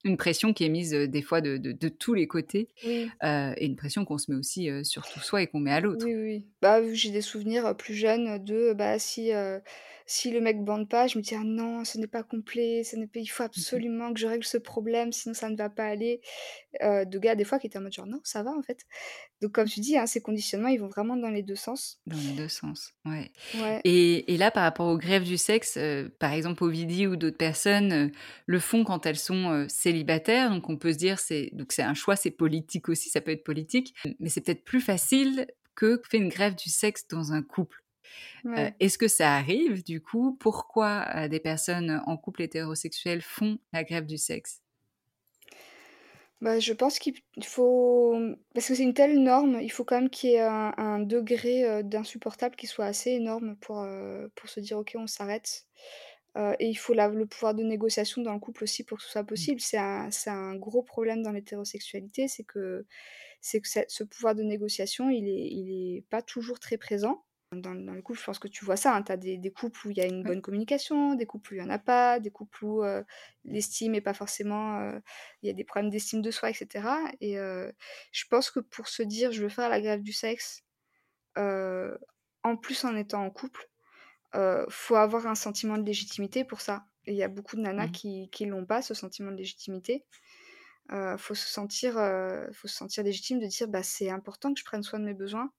[0.04, 3.14] une pression qui est mise, des fois de de de tous les côtés, Oui.
[3.24, 6.06] et une pression qu'on se met aussi, sur tout soi et qu'on met à l'autre.
[6.06, 6.48] Oui, oui.
[6.62, 9.32] Bah, j'ai des souvenirs, plus jeunes de, bah, si,
[10.06, 12.96] si le mec bande pas, je me dis: «Ah non, ce n'est pas complet, ce
[12.96, 13.82] n'est pas il faut Mmh mh.
[13.84, 16.22] absolument que je règle ce problème, sinon ça ne va pas aller».
[16.82, 18.86] De gars des fois qui étaient en mode genre: «Non, ça va en fait».
[19.42, 22.02] Donc comme tu dis, hein, ces conditionnements, ils vont vraiment dans les 2 sens.
[22.08, 23.84] Dans les 2 sens, ouais Ouais.
[23.84, 27.38] et et là, par rapport aux greffes du sexe, heu, par exemple Ovidie ou d'autres
[27.38, 28.12] personnes, heu,
[28.48, 31.84] le font quand elles sont, heu, célibataires, donc on peut se dire c'est donc c'est
[31.84, 36.02] un choix, c'est politique aussi, ça peut être politique, mais c'est peut-être plus facile que
[36.10, 37.84] fait une greffe du sexe dans un couple.
[38.44, 38.76] Ouais.
[38.80, 40.38] est-ce que ça arrive du coup?
[40.40, 44.61] Pourquoi, des personnes en couple hétérosexuel font la greffe du sexe?
[46.42, 48.18] Bah, je pense qu'il faut,
[48.56, 51.00] parce que c'est une telle norme, il faut quand même qu'il y ait un un
[51.00, 55.66] degré, heu, d'insupportable qui soit assez énorme pour, heu, pour se dire: «OK, on s'arrête».
[56.38, 59.04] Heu et il faut la le pouvoir de négociation dans le couple aussi pour que
[59.06, 59.52] ce soit Mmh.
[59.54, 59.62] possible.
[59.62, 62.86] C'est un c'est un gros problème dans l'hétérosexualité, c'est que
[63.42, 67.24] c'est que ce ce pouvoir de négociation, il est il est pas toujours très présent.
[67.54, 69.52] Dans dans le couple, je pense que tu vois ça, hein, tu as des des
[69.52, 70.32] couples où il y a une Ouais.
[70.32, 72.82] bonne communication, des couples où il y en a pas, des couples où,
[73.44, 74.80] l'estime est pas forcément,
[75.42, 78.88] il y a des problèmes d'estime de soi et cetera et je pense que pour
[78.88, 80.64] se dire: «Je veux faire la greffe du sexe»,
[81.38, 83.70] en plus en étant en couple,
[84.36, 87.88] heu, faut avoir un sentiment de légitimité pour ça il y a beaucoup de nanas
[87.88, 87.94] Mmh.
[87.94, 90.06] qui qui l'ont pas ce sentiment de légitimité.
[91.18, 91.94] Faut se sentir,
[92.54, 95.14] faut se sentir légitime de dire: «Bah, c'est important que je prenne soin de mes
[95.16, 95.52] besoins.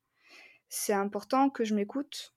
[0.74, 2.34] C'est important que je m'écoute.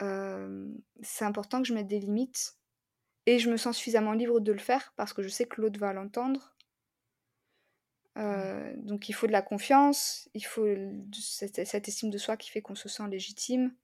[0.00, 2.56] Hem, c'est important que je mette des limites
[3.26, 5.80] et je me sens suffisamment libre de le faire parce que je sais que l'autre
[5.80, 6.56] va l'entendre».
[8.30, 8.48] Ouais.
[8.56, 10.66] Heu, donc il faut de la confiance, il faut
[11.12, 13.74] cette cette estime de soi qui fait qu'on se sent légitime.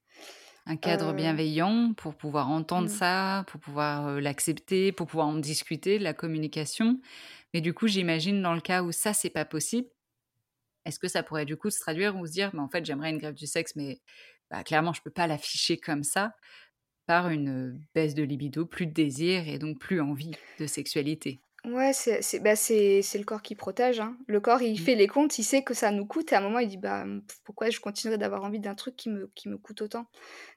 [0.67, 2.89] Un cadre Heu bienveillant pour pouvoir entendre Mmh.
[2.89, 7.01] ça, pour pouvoir, l'accepter, pour pouvoir en discuter, de la communication.
[7.53, 9.89] Mais du coup, j'imagine dans le cas où ça, c'est pas possible,
[10.87, 13.11] est-ce que ça pourrait du coup se traduire ou se dire: «Mais en fait, j'aimerais
[13.11, 14.01] une greffe du sexe, mais
[14.51, 16.35] bah, clairement, je peux pas l'afficher comme ça»,
[17.07, 21.41] par une, baisse de libido, plus de désir et donc plus envie de sexualité?
[21.65, 24.19] Ouais, c'est c'est bah, c'est c'est le corps qui protège, hein.
[24.27, 24.79] Le corps, il Mmh.
[24.79, 26.77] fait les comptes, il sait que ça nous coûte et à un moment, il dit:
[26.77, 30.07] «Bah, mmh, pourquoi je continuerais d'avoir envie d'un truc qui me qui me coûte autant?»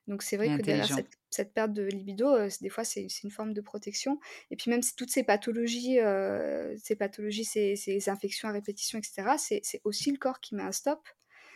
[0.07, 0.91] donc c'est vrai que derrière intelligent.
[0.91, 4.19] cette cette perte de libido, heu, c'est des fois, c'est c'est une forme de protection
[4.51, 9.03] et puis même toutes ces pathologies, heu, ces pathologies, ces ces infections à répétition et
[9.03, 11.01] cetera, c'est c'est aussi le corps qui met un stop.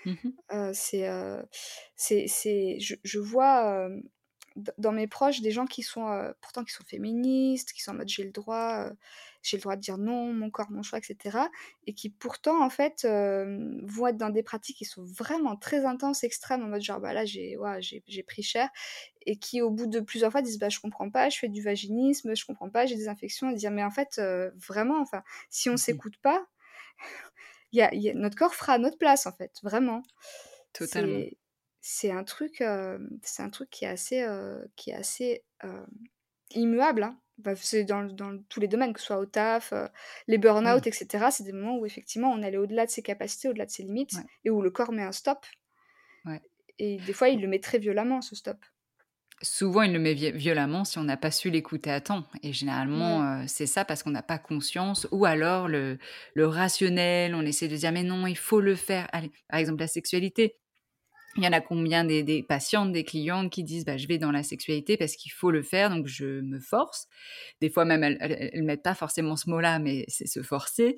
[0.05, 0.41] Mmh mh.
[0.51, 1.43] Heu, c'est, heu,
[1.95, 4.03] c'est c'est je je vois, hem,
[4.77, 7.95] dans mes proches des gens qui sont, heu, pourtant qui sont féministes, qui sont en
[7.95, 8.97] mode: «J'ai le droit, heu,
[9.43, 11.49] j'ai le droit de dire non, mon corps, mon choix» et cetera
[11.87, 15.85] et qui pourtant en fait, hem, vont être dans des pratiques qui sont vraiment très
[15.85, 18.69] intenses, extrêmes, en mode genre: «Bah, là, j'ai waouh, j'ai j'ai pris cher»
[19.25, 21.61] et qui au bout de plusieurs fois disent: «Bah, je comprends pas, je fais du
[21.61, 24.21] vaginisme, je comprends pas, j'ai des infections» et dire: «Mais en fait,
[24.55, 26.01] vraiment, enfin, si on Mmh mh.
[26.01, 26.45] s'écoute pas,
[27.73, 30.03] y a y a notre corps fera notre place, en fait, vraiment».
[30.73, 31.25] Totalement.
[31.82, 32.63] C'est un truc,
[33.24, 34.26] c'est un truc qui est assez,
[34.76, 35.44] qui est assez,
[36.56, 37.20] immuable, hein.
[37.39, 38.08] Bah, c'est dans
[38.50, 39.74] tous les domaines, que ce soit au taf,
[40.28, 43.50] les burn-out et cetera, c'est des moments où effectivement on allé au-delà de ses capacités,
[43.50, 44.26] au-delà de ses limites Ouais.
[44.46, 45.46] et où le corps met un stop
[46.26, 46.41] Ouais.
[46.80, 48.58] et des fois, il le met très violemment, ce stop.
[49.44, 53.44] Souvent, il le met violemment si on n'a pas su l'écouter à temps et généralement,
[53.48, 55.98] c'est ça parce qu'on n'a pas conscience ou alors le
[56.36, 59.08] le rationnel, on essaie de dire: «Mais non, il faut le faire».
[59.13, 60.58] Allez, par exemple, la sexualité,
[61.38, 64.17] il y en a combien des des patientes, des clientes qui disent: «Bah, je vais
[64.17, 67.08] dans la sexualité parce qu'il faut le faire, donc je me force».
[67.62, 68.17] Des fois même, elles
[68.54, 70.98] elles mettent pas forcément ce mot-là, mais c'est se forcer,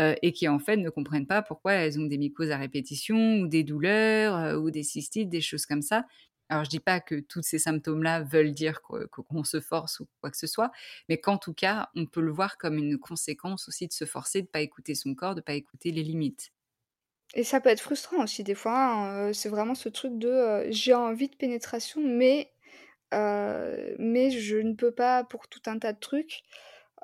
[0.00, 3.40] heu et qui en fait ne comprennent pas pourquoi elles ont des mycoses à répétition
[3.40, 6.04] ou des douleurs, heu, ou des cystites, des choses comme ça.
[6.48, 10.30] Alors je dis pas que tous ces symptômes-là veulent dire qu'on se force ou quoi
[10.30, 10.70] que ce soit,
[11.08, 14.42] mais qu'en tout cas, on peut le voir comme une conséquence aussi de se forcer,
[14.42, 16.52] de pas écouter son corps, de pas écouter les limites.
[17.34, 20.28] Et ça peut être frustrant aussi des fois, hein, heu, c'est vraiment ce truc de,
[20.28, 22.52] heu, j'ai envie de pénétration mais
[23.14, 26.42] heu, mais je ne peux pas pour tout un tas de trucs,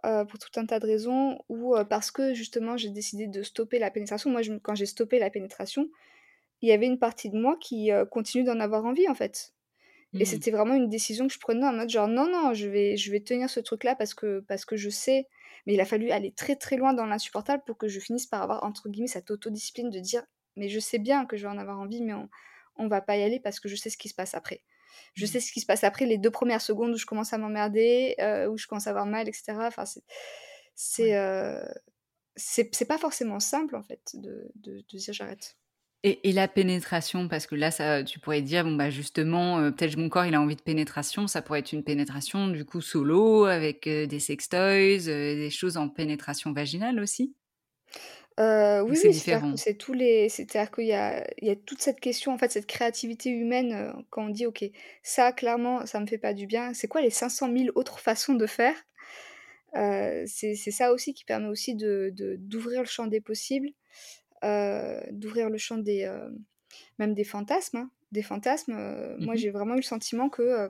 [0.06, 3.42] heu, pour tout un tas de raisons ou heu, parce que justement j'ai décidé de
[3.44, 4.30] stopper la pénétration.
[4.30, 5.90] Moi je me quand j'ai stoppé la pénétration,
[6.62, 9.54] il y avait une partie de moi qui, heu, continue d'en avoir envie en fait
[10.18, 10.26] et Mmh.
[10.26, 13.10] c'était vraiment une décision que je prenais en mode genre: «Non, non, je vais je
[13.12, 15.28] vais tenir ce truc-là parce que parce que je sais»
[15.68, 18.42] mais il a fallu aller très, très loin dans l'insupportable pour que je finisse par
[18.42, 20.24] avoir entre guillemets «cette autodiscipline» de dire:
[20.56, 22.30] «Mais je sais bien que je vais en avoir envie mais on
[22.78, 24.62] on va pas y aller parce que je sais ce qui se passe après.
[25.14, 25.28] Je Mmh.
[25.28, 28.16] sais ce qui se passe après les 2 premières secondes où je commence à m'emmerder,
[28.20, 29.68] heu, où je commence à avoir mal et cetera».
[29.68, 30.04] Enfin c'est
[32.36, 35.56] c'est, c'est pas forcément simple, en fait, de de de dire: «J'arrête».
[36.04, 39.72] Et et la pénétration, parce que là, ça tu pourrais dire: «Bon, bah, justement, heu,
[39.74, 41.26] peut-être mon corps, il a envie de pénétration».
[41.26, 45.76] Ça pourrait être une pénétration, du coup, solo avec, heu, des sextoys, heu, des choses
[45.76, 47.34] en pénétration vaginale aussi?
[48.88, 49.56] Ou oui, c'est oui, que différent?
[49.56, 52.50] c'est tous les c'est-à-dire qu'il y a il y a toute cette question, en fait,
[52.50, 54.64] cette créativité humaine, quand on dit: «OK,
[55.02, 58.34] ça clairement, ça me fait pas du bien, c'est quoi les 500 000 autres façons
[58.34, 58.74] de faire?»
[60.26, 63.70] c'est c'est ça aussi qui permet aussi de de d'ouvrir le champ des possibles,
[64.44, 66.36] heu, d'ouvrir le champ des, heu,
[66.98, 67.90] même des fantasmes, hein.
[68.12, 69.42] Des fantasmes, heu, Mmh moi mh.
[69.42, 70.68] j'ai vraiment eu le sentiment que,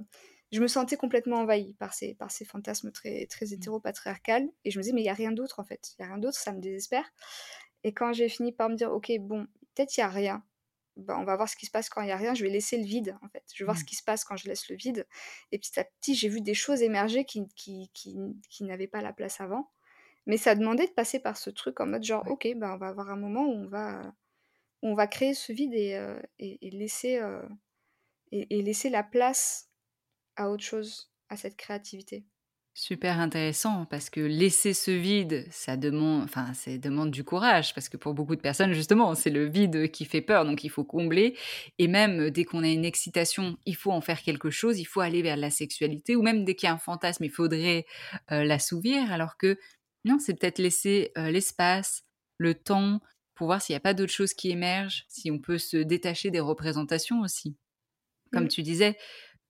[0.53, 3.69] je me sentais complètement envahie par ces par ces fantasmes très très Mmh.
[3.69, 6.05] hétéro-patriarcal et je me disais: «Mais il y a rien d'autre en fait, il y
[6.07, 7.05] a rien d'autre, ça me désespère»
[7.85, 10.45] et quand j'ai fini par me dire: «OK, bon, peut-être il y a rien,
[10.97, 12.51] bah, on va voir ce qui se passe quand il y a rien, je vais
[12.51, 13.87] laisser le vide en fait, je vais voir ce Mmh.
[13.87, 15.07] qui se passe quand je laisse le vide»
[15.53, 18.17] et petit à petit, j'ai vu des choses émerger qui qui qui
[18.51, 19.71] qui n'avaient pas la place avant,
[20.29, 22.33] mais ça demandait de passer par ce truc en mode genre: Ouais.
[22.33, 24.15] «OK, bah, on va avoir un moment où on va,
[24.83, 27.43] où on va créer ce vide et heu et et laisser, heu
[28.33, 29.71] et et laisser la place
[30.37, 32.27] à autre chose, à cette créativité».
[32.75, 37.89] Super intéressant parce que laisser ce vide, ça deman enfin, ça demande du courage parce
[37.89, 40.85] que pour beaucoup de personnes, justement, c'est le vide qui fait peur, donc il faut
[40.85, 41.37] combler
[41.81, 45.01] et même dès qu'on a une excitation, il faut en faire quelque chose, il faut
[45.01, 47.85] aller vers la sexualité ou même dès qu'il y a un fantasme, il faudrait,
[48.31, 49.59] l'assouvir alors que
[50.09, 52.05] non, c'est peut-être laisser, heu, l'espace,
[52.39, 53.01] le temps
[53.35, 56.31] pour voir s'il y a pas d'autres choses qui émergent, si on peut se détacher
[56.31, 57.57] des représentations aussi.
[58.33, 58.51] Comme Mmh.
[58.51, 58.99] tu disais,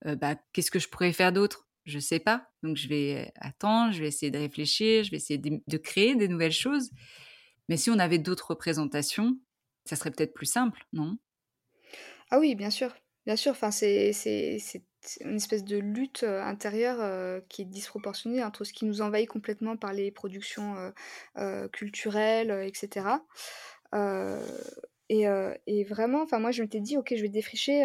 [0.07, 1.69] heu, bah, qu'est-ce que je pourrais faire d'autre?
[1.85, 5.39] Je sais pas, donc je vais attendre, je vais essayer de réfléchir, je vais essayer
[5.39, 6.91] de créer des nouvelles choses.
[7.69, 9.39] Mais si on avait d'autres représentations,
[9.85, 11.17] ça serait peut-être plus simple, non?
[12.29, 12.95] Ah oui, bien sûr,
[13.25, 14.11] bien sûr, enfin, c'est
[15.21, 19.27] une espèce de lutte, heu, intérieure, heu, qui est disproportionnée entre ce qui nous envahit
[19.29, 20.75] complètement par les productions,
[21.37, 22.63] heu, culturelles, heu
[25.09, 25.25] et
[25.67, 27.83] et vraiment, enfin, moi, je m'étais dit: «OK, je vais défricher,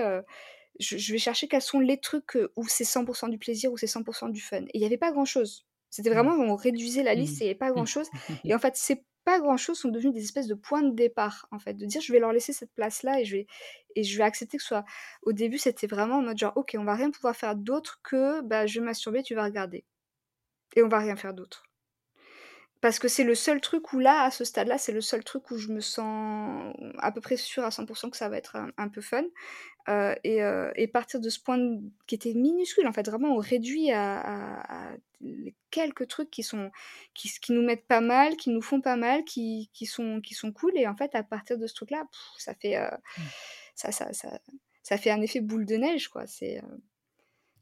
[0.80, 3.86] je je vais chercher quels sont les trucs, où c'est 100% du plaisir, où c'est
[3.86, 5.66] 100% du fun» et il y avait pas grand-chose.
[5.90, 6.34] C'était vraiment Mmh.
[6.34, 7.42] on réduisait la liste Mmh.
[7.42, 8.10] et il y avait pas grand-chose
[8.46, 11.58] et en fait, ces pas grand-chose sont devenus des espèces de points de départ, en
[11.58, 13.46] fait, de dire: «Je vais leur laisser cette place-là et je vais
[13.96, 14.84] et je vais accepter que ce soit»
[15.22, 18.40] au début, c'était vraiment en mode genre: «OK, on va rien pouvoir faire d'autre que,
[18.42, 19.84] bah, je vais masturber, tu vas regarder
[20.76, 21.64] et on va rien faire d'autre».
[22.84, 25.50] Parce que c'est le seul truc où là, à ce stade-là, c'est le seul truc
[25.50, 28.68] où je me sens à peu près sûre à 100% que ça va être un
[28.76, 29.24] un peu fun,
[29.88, 31.58] heu et heu et partir de ce point
[32.06, 36.42] qui était minuscule, en fait, vraiment on réduit à à à les quelques trucs qui
[36.44, 36.70] sont
[37.14, 40.52] qui nous mettent pas mal, qui nous font pas mal, qui qui sont qui sont
[40.52, 42.04] cool et en fait, à partir de ce truc-là,
[42.38, 43.30] ça fait, heu, Mmh.
[43.74, 44.40] ça ça ça
[44.82, 46.26] ça fait un effet boule de neige, quoi.
[46.26, 46.60] C'est,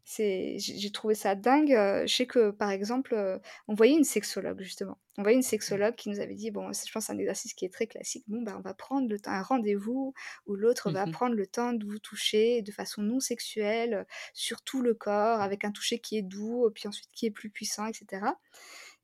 [0.04, 1.70] c'est j'ai trouvé ça dingue,
[2.06, 4.98] je sais que, par exemple, on voyait une sexologue justement.
[5.18, 7.64] On voyait une sexologue qui nous avait dit bon, c'est je pense un exercice qui
[7.66, 8.24] est très classique.
[8.28, 10.14] Bon, bah, on va prendre le temps un rendez-vous
[10.46, 14.62] où l'autre Mmh va prendre le temps de vous toucher de façon non sexuelle, sur
[14.62, 17.86] tout le corps avec un toucher qui est doux, puis ensuite qui est plus puissant
[17.86, 18.38] et cetera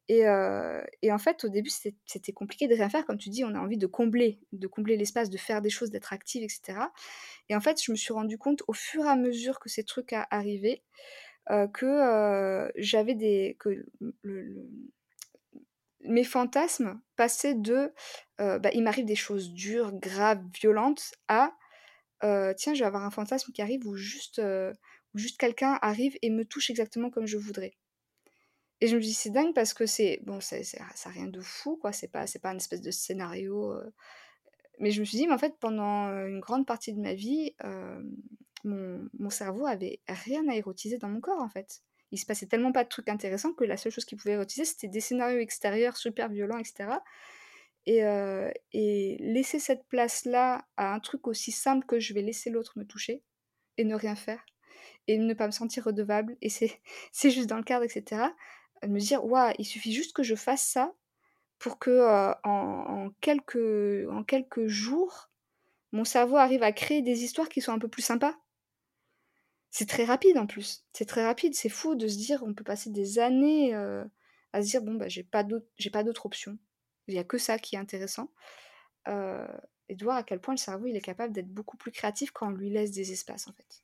[0.09, 3.05] et en fait, au début, c'était compliqué de rien faire.
[3.05, 5.90] Comme tu dis, on a envie de combler de combler l'espace, de faire des choses,
[5.90, 6.92] d'être active et cetera
[7.49, 9.85] et en fait, je me suis rendu compte au fur et à mesure que ces
[9.85, 10.83] trucs arrivaient,
[11.73, 13.87] que, j'avais des que
[16.01, 17.92] mes fantasmes passaient de,
[18.38, 21.53] bah, il m'arrive des choses dures, graves, violentes à,
[22.23, 26.31] tiens, je vais avoir un fantasme qui arrive où juste, où juste quelqu'un arrive et
[26.31, 27.75] me touche exactement comme je voudrais
[28.80, 31.76] et je me dis: «C'est dingue» parce que c'est bon, c'est ça rien de fou,
[31.76, 33.74] quoi, c'est pas c'est pas un espèce de scénario,
[34.78, 37.54] mais je me suis dit: «Mais en fait, pendant, une grande partie de ma vie,
[38.64, 41.82] mon mon cerveau avait rien à érotiser dans mon corps, en fait».
[42.10, 44.64] Il se passait tellement pas de trucs intéressants que la seule chose qui pouvait érotiser,
[44.64, 47.02] c'était des scénarios extérieurs super violents et cetera.
[47.86, 48.00] Et
[48.72, 52.84] et laisser cette place-là à un truc aussi simple que je vais laisser l'autre me
[52.84, 53.22] toucher
[53.78, 54.44] et ne rien faire
[55.08, 56.80] et ne pas me sentir redevable et c'est
[57.12, 58.32] c'est juste dans le cadre et cetera,
[58.82, 60.94] de me dire: «Waouh, il suffit juste que je fasse ça
[61.58, 65.30] pour que, en quelques en quelques jours,
[65.92, 68.36] mon cerveau arrive à créer des histoires qui sont un peu plus sympas».
[69.72, 72.64] C'est très rapide en plus, c'est très rapide, c'est fou de se dire on peut
[72.64, 76.58] passer des années, à se dire: «Bon, bah, j'ai pas d'autre option.
[77.06, 78.30] Il y a que ça qui est intéressant»,
[79.08, 82.30] et de voir à quel point le cerveau, il est capable d'être beaucoup plus créatif
[82.32, 83.80] quand on lui laisse des espaces, en fait.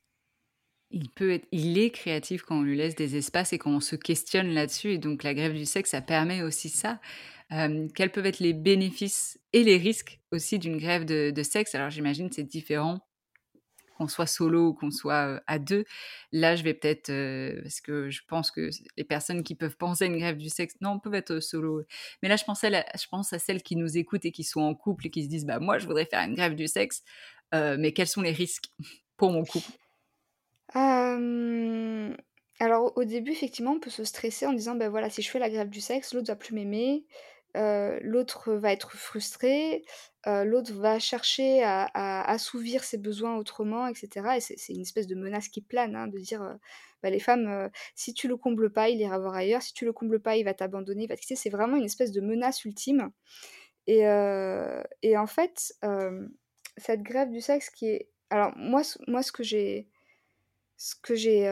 [0.91, 3.79] Il peut être il est créatif quand on lui laisse des espaces et quand on
[3.79, 6.99] se questionne là-dessus et donc la grève du sexe, ça permet aussi ça.
[7.49, 11.75] Hem, quels peuvent être les bénéfices et les risques aussi d'une grève de sexe?
[11.75, 12.99] Alors j'imagine c'est différent
[13.97, 15.85] qu'on soit solo ou qu'on soit à deux.
[16.33, 17.07] Là, je vais peut-être,
[17.63, 20.75] parce que je pense que les personnes qui peuvent penser à une grève du sexe,
[20.81, 21.83] non, peuvent être solo.
[22.21, 24.61] Mais là, je pense, à je pense à celles qui nous écoutent et qui sont
[24.61, 27.03] en couple et qui se disent, bah moi, je voudrais faire une grève du sexe,
[27.53, 28.65] mais quels sont les risques
[29.17, 29.71] pour mon couple?
[30.73, 35.39] Alors au début, effectivement, on peut se stresser en disant: «Bah, voilà, si je fais
[35.39, 37.05] la grève du sexe, l'autre va plus m'aimer,
[37.55, 39.83] l'autre va être frustré,
[40.25, 44.37] l'autre va chercher à assouvir ses besoins autrement» et cetera.
[44.37, 46.57] Et c'est une espèce de menace qui plane, hein, de dire,
[47.03, 49.93] bah, les femmes, si tu le combles pas, il ira voir ailleurs, si tu le
[49.93, 51.35] combles pas, il va t'abandonner, il va te quitter.
[51.35, 53.11] C'est vraiment une espèce de menace ultime.
[53.87, 54.01] Et
[55.03, 55.73] et en fait,
[56.77, 59.87] cette grève du sexe qui est alors moi moi ce que j'ai
[60.77, 61.47] ce que j'ai,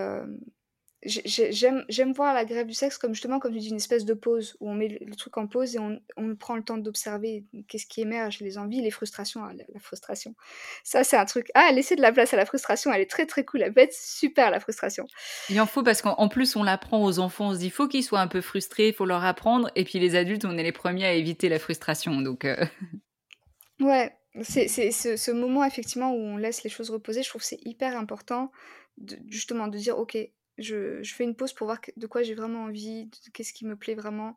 [1.05, 4.55] j'aime voir la grève du sexe comme justement, comme tu dis, une espèce de pause
[4.59, 7.85] où on met le, truc en pause et on, on prend le temps d'observer qu'est-ce
[7.85, 9.41] qui émerge, les envies, les frustrations.
[9.43, 10.35] Ah, la, frustration,
[10.83, 11.49] ça c'est un truc.
[11.55, 13.61] Ah, laisser de la place à la frustration, elle est très très cool.
[13.61, 15.05] Elle peut être super la frustration.
[15.49, 17.49] Il en faut parce qu'en plus on l'apprend aux enfants.
[17.49, 19.69] On se dit faut qu'ils soient un peu frustrés, il faut leur apprendre.
[19.75, 22.21] Et puis les adultes, on est les premiers à éviter la frustration.
[22.21, 22.65] Donc euh.
[23.81, 27.23] ouais, c'est ce, ce moment effectivement où on laisse les choses reposer.
[27.23, 28.51] Je trouve c'est hyper important
[29.27, 30.17] justement de dire ok
[30.57, 33.95] je, fais une pause pour voir de quoi j'ai vraiment envie, qu'est-ce qui me plaît
[33.95, 34.35] vraiment,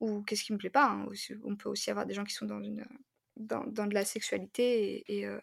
[0.00, 0.86] ou qu'est-ce qui me plaît pas.
[0.86, 1.08] Hein.
[1.44, 2.86] On peut aussi avoir des gens qui sont dans, une,
[3.36, 5.40] dans, de la sexualité et, euh,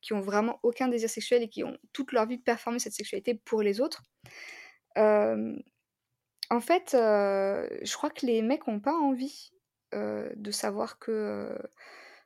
[0.00, 2.94] qui ont vraiment aucun désir sexuel et qui ont toute leur vie de performer cette
[2.94, 4.02] sexualité pour les autres.
[4.96, 9.52] en fait, euh, je crois que les mecs n'ont pas envie
[9.94, 11.56] euh, de savoir que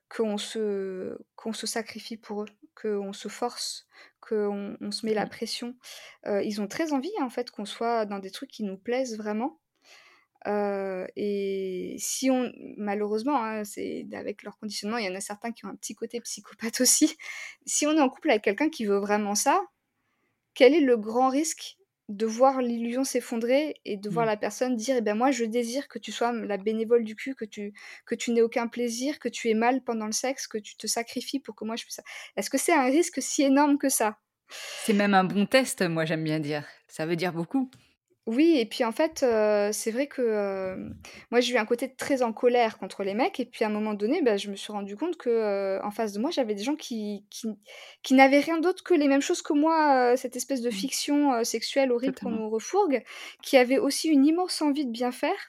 [0.08, 2.48] qu'on se, qu'on se sacrifie pour eux,
[2.80, 3.86] qu'on se force,
[4.20, 5.30] qu'on on se met la mmh.
[5.30, 5.74] pression.
[6.26, 9.60] ils ont très envie, en fait, qu'on soit dans des trucs qui nous plaisent vraiment.
[10.46, 15.66] et si on, malheureusement, hein, c'est avec leur conditionnement, il y en a certains qui
[15.66, 17.16] ont un petit côté psychopathe aussi.
[17.66, 19.60] Si on est en couple avec quelqu'un qui veut vraiment ça,
[20.54, 21.79] quel est le grand risque
[22.10, 24.28] de voir l'illusion s'effondrer et de voir mmh.
[24.28, 27.34] la personne dire eh ben moi je désire que tu sois la bénévole du cul
[27.34, 27.72] que tu
[28.04, 30.86] que tu n'aies aucun plaisir que tu aies mal pendant le sexe que tu te
[30.86, 32.02] sacrifies pour que moi je puisse ça
[32.36, 34.18] est-ce que c'est un risque si énorme que ça?
[34.84, 36.64] C'est même un bon test moi j'aime bien dire.
[36.88, 37.70] Ça veut dire beaucoup
[38.26, 39.24] oui, et puis en fait,
[39.72, 40.76] c'est vrai que,
[41.30, 43.70] moi j'ai eu un côté très en colère contre les mecs et puis à un
[43.70, 46.62] moment donné, bah, je me suis rendu compte que, en face de moi, j'avais des
[46.62, 47.48] gens qui qui
[48.02, 50.72] qui n'avaient rien d'autre que les mêmes choses que moi, cette espèce de mmh.
[50.72, 53.02] fiction, sexuelle horrible qu'on nous refourgue,
[53.42, 55.48] qui avaient aussi une immense envie de bien faire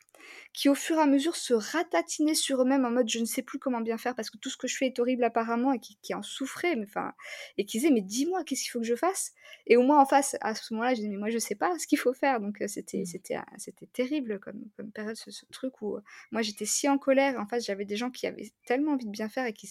[0.53, 3.41] qui au fur et à mesure se ratatinaient sur eux-mêmes en mode je ne sais
[3.41, 5.79] plus comment bien faire parce que tout ce que je fais est horrible apparemment et
[5.79, 7.13] qui, qui en souffraient, mais, enfin,
[7.57, 9.33] et qui disaient mais dis-moi qu'est-ce qu'il faut que je fasse?
[9.67, 11.77] Et au moins en face, à ce moment-là, je disais mais moi je sais pas
[11.79, 13.05] ce qu'il faut faire, donc euh, c'était mmh.
[13.05, 16.01] c'était euh, c'était terrible comme, comme période ce, truc où euh,
[16.31, 19.11] moi j'étais si en colère, en face j'avais des gens qui avaient tellement envie de
[19.11, 19.69] bien faire et qui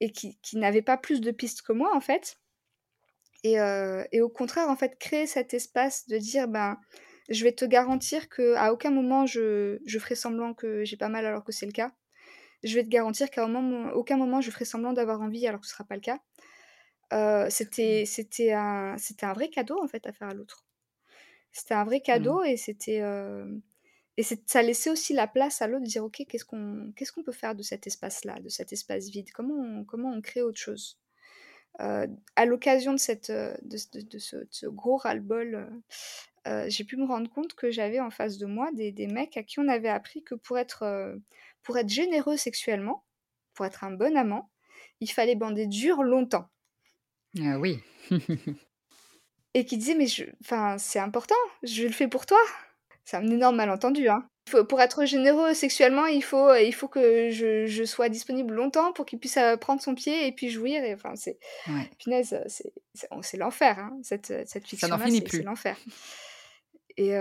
[0.00, 2.38] et qui, qui n'avaient pas plus de pistes que moi en fait.
[3.44, 3.58] Et,
[4.10, 6.80] et, au contraire, en fait, créer cet espace de dire, ben,
[7.28, 11.08] je vais te garantir que à aucun moment je, je ferai semblant que j'ai pas
[11.08, 11.92] mal alors que c'est le cas.
[12.62, 15.72] Je vais te garantir qu'à aucun moment je ferai semblant d'avoir envie alors que ce
[15.72, 16.20] sera pas le cas.
[17.12, 20.64] Euh, c'était c'était un c'était un vrai cadeau en fait à faire à l'autre.
[21.52, 22.46] C'était un vrai cadeau mmh.
[22.46, 23.46] et c'était euh,
[24.16, 27.22] et ça laissait aussi la place à l'autre de dire ok qu'est-ce qu'on qu'est-ce qu'on
[27.22, 29.30] peut faire de cet espace là de cet espace vide?
[29.32, 30.98] Comment on, comment on crée autre chose?
[31.80, 32.06] Euh,
[32.36, 33.76] à l'occasion de cette de, de,
[34.18, 35.70] ce, de, ce, gros ras-le-bol
[36.46, 39.36] euh, j'ai pu me rendre compte que j'avais en face de moi des, des, mecs
[39.36, 41.16] à qui on avait appris que pour être, euh,
[41.62, 43.04] pour être généreux sexuellement,
[43.54, 44.50] pour être un bon amant,
[45.00, 46.48] il fallait bander dur longtemps.
[47.40, 47.80] Ah oui.
[49.54, 50.06] et qui disaient mais
[50.42, 52.38] enfin c'est important, je le fais pour toi.
[53.04, 54.08] C'est un énorme malentendu.
[54.08, 54.28] Hein.
[54.68, 59.06] pour être généreux sexuellement, il faut, il faut que je, je sois disponible longtemps pour
[59.06, 60.82] qu'il puisse euh, prendre son pied et puis jouir.
[60.84, 61.38] Et, enfin, c'est,
[61.98, 62.72] punaise, c'est,
[63.22, 64.88] c'est, l'enfer, hein, cette, cette fiction.
[64.88, 65.38] Ça n'en finit plus.
[65.38, 65.76] C'est l'enfer.
[66.96, 67.12] Et,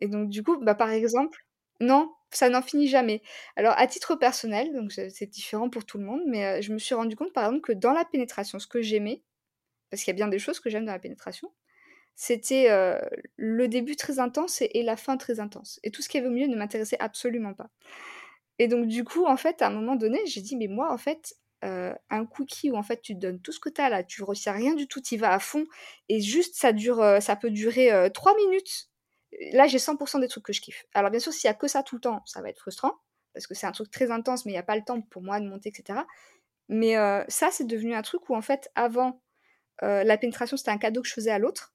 [0.00, 1.44] et donc, du coup, bah, par exemple,
[1.80, 3.22] non, ça n'en finit jamais.
[3.56, 6.94] Alors, à titre personnel, donc c'est différent pour tout le monde, mais je me suis
[6.94, 9.22] rendu compte, par exemple, que dans la pénétration, ce que j'aimais,
[9.90, 11.52] parce qu'il y a bien des choses que j'aime dans la pénétration,
[12.16, 12.68] c'était
[13.36, 15.80] le début très intense et, la fin très intense.
[15.82, 17.70] Et tout ce qui avait au milieu ne m'intéressait absolument pas.
[18.58, 20.98] Et donc, du coup, en fait, à un moment donné, j'ai dit, mais moi, en
[20.98, 24.22] fait, un cookie où en fait tu donnes tout ce que tu as là, tu
[24.22, 25.64] retiens rien du tout, tu y vas à fond,
[26.10, 28.90] et juste ça dure, ça peut durer 3 minutes,
[29.52, 30.84] là, j'ai 100% des trucs que je kiffe.
[30.94, 32.92] Alors, bien sûr, s'il y a que ça tout le temps, ça va être frustrant,
[33.32, 35.22] parce que c'est un truc très intense, mais il n'y a pas le temps pour
[35.22, 36.00] moi de monter, etc.
[36.68, 39.20] Mais euh, ça, c'est devenu un truc où, en fait, avant,
[39.82, 41.72] euh, la pénétration, c'était un cadeau que je faisais à l'autre.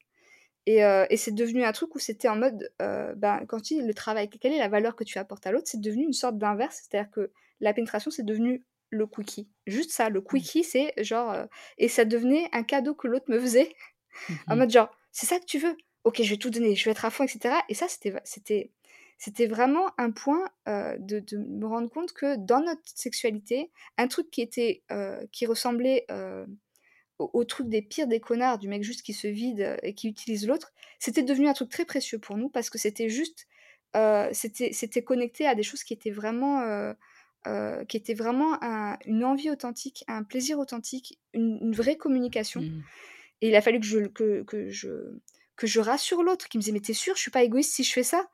[0.65, 3.93] Et, euh, c'est devenu un truc où c'était en mode, ben, quand tu dis le
[3.93, 6.83] travail, quelle est la valeur que tu apportes à l'autre, c'est devenu une sorte d'inverse.
[6.83, 9.49] C'est-à-dire que la pénétration, c'est devenu le quickie.
[9.67, 11.35] Juste ça, le quickie, c'est genre,
[11.77, 13.73] et ça devenait un cadeau que l'autre me faisait,
[14.47, 15.75] en Mmh mode genre: «C'est ça que tu veux?
[16.05, 19.47] OK, je vais tout donner, je vais être à fond» et cetera et ça, c'était
[19.47, 24.29] vraiment un point, heu, de de me rendre compte que dans notre sexualité, un truc
[24.31, 26.45] qui était, heu, qui ressemblait, heu,
[27.19, 30.07] au au truc des pires des connards, du mec juste qui se vide, et qui
[30.09, 33.47] utilise l'autre, c'était devenu un truc très précieux pour nous parce que c'était juste,
[34.33, 36.93] c'était connecté à des choses qui étaient vraiment,
[37.87, 42.83] qui étaient vraiment un une envie authentique, un plaisir authentique, une une vraie communication Mmh.
[43.41, 44.89] et il a fallu que je que que je
[45.59, 47.73] que je rassure l'autre, qui me disait: «Mais tu es sûr, je suis pas égoïste
[47.75, 48.27] si je fais ça?»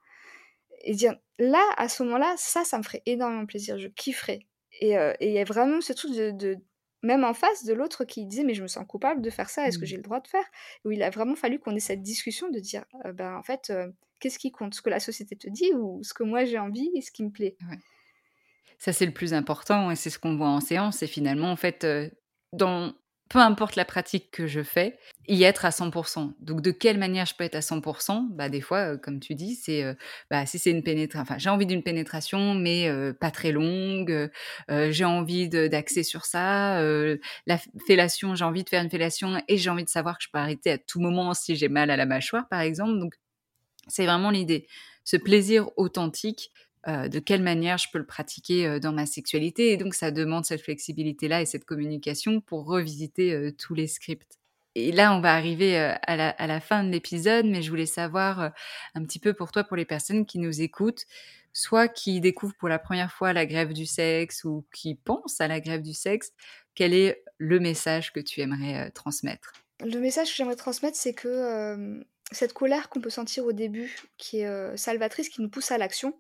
[0.83, 4.39] et dire là, à ce moment-là, ça, ça me ferait énormément plaisir, je kifferais
[4.81, 6.57] et et il y a vraiment ce truc de de
[7.03, 9.67] même en face de l'autre qui disait: «Mais je me sens coupable de faire ça,
[9.67, 9.87] est-ce que Mmh.
[9.87, 10.45] j'ai le droit de faire?»
[10.85, 13.69] où il a vraiment fallu qu'on ait cette discussion de dire: «Heu, ben, en fait,
[13.71, 14.73] heu, qu'est-ce qui compte?
[14.75, 17.23] Ce que la société te dit ou ce que moi j'ai envie et ce qui
[17.23, 17.79] me plaît?» Ouais.
[18.79, 21.55] Ça, c'est le plus important et c'est ce qu'on voit en séance et finalement, en
[21.55, 21.85] fait,
[22.53, 22.93] dans
[23.29, 24.97] peu importe la pratique que je fais,
[25.27, 25.89] y être à 100
[26.39, 29.33] Donc de quelle manière je peux être à 100% Bah, des fois, heu, comme tu
[29.35, 29.95] dis, c'est, heu,
[30.29, 34.29] bah, si c'est une pénétra enfin, j'ai envie d'une pénétration mais heu, pas très longue,
[34.69, 36.79] j'ai envie d'axer sur ça,
[37.47, 37.57] la
[37.87, 40.39] fellation, j'ai envie de faire une fellation et j'ai envie de savoir que je peux
[40.39, 42.99] arrêter à tout moment si j'ai mal à la mâchoire, par exemple.
[42.99, 43.15] Donc
[43.87, 44.67] c'est vraiment l'idée.
[45.03, 46.51] Ce plaisir authentique,
[46.87, 50.11] heu, de quelle manière je peux le pratiquer, heu, dans ma sexualité et donc ça
[50.11, 54.37] demande cette flexibilité-là et cette communication pour revisiter, heu, tous les scripts.
[54.75, 58.51] Et là, on va arriver, à la fin de l'épisode, mais je voulais savoir,
[58.93, 61.05] un petit peu pour toi, pour les personnes qui nous écoutent,
[61.53, 65.47] soit qui découvrent pour la première fois la grève du sexe ou qui pensent à
[65.47, 66.33] la grève du sexe,
[66.75, 69.53] quel est le message que tu aimerais, transmettre?
[69.79, 74.39] Le message que j'aimerais transmettre, c'est que, cette colère qu'on peut sentir au début, qui
[74.41, 76.19] est, heu, salvatrice, qui nous pousse à l'action,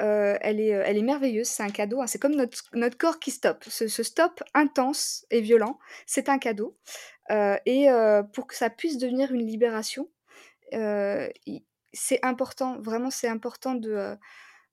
[0.00, 2.06] heu, elle est, heu, elle est merveilleuse, c'est un cadeau, hein.
[2.08, 3.64] C'est comme notre notre corps qui stoppe.
[3.68, 6.76] Ce ce stop intense et violent, c'est un cadeau,
[7.66, 7.88] et
[8.34, 10.10] pour que ça puisse devenir une libération,
[11.92, 14.16] c'est important, vraiment, c'est important de,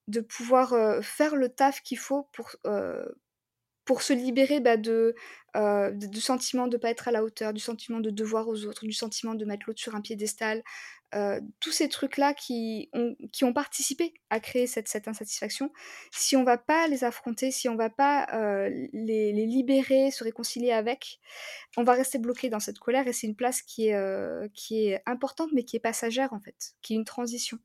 [0.08, 0.74] de pouvoir,
[1.04, 2.50] faire le taf qu'il faut pour,
[3.88, 5.16] pour se libérer, bah, de,
[5.56, 8.66] heu, d du sentiment de pas être à la hauteur, du sentiment de devoir aux
[8.66, 10.62] autres, du sentiment de mettre l'autre sur un piédestal,
[11.14, 15.72] heu, tous ces trucs-là qui ont qui ont participé à créer cette insatisfaction.
[16.12, 20.72] Si on va pas les affronter, si on va pas, heu, les libérer, se réconcilier
[20.72, 21.20] avec,
[21.78, 25.02] on va rester bloqué dans cette colère et c'est une place qui est, qui est
[25.06, 27.58] importante, mais qui est passagère, en fait, qui est une transition.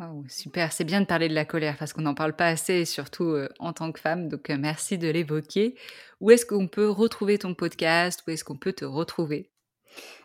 [0.00, 2.86] Waouh, super, c'est bien de parler de la colère parce qu'on n'en parle pas assez,
[2.86, 5.76] surtout, heu, en tant que femme, donc heu, merci de l'évoquer.
[6.20, 8.22] Où est-ce qu'on peut retrouver ton podcast?
[8.26, 9.50] Où est-ce qu'on peut te retrouver?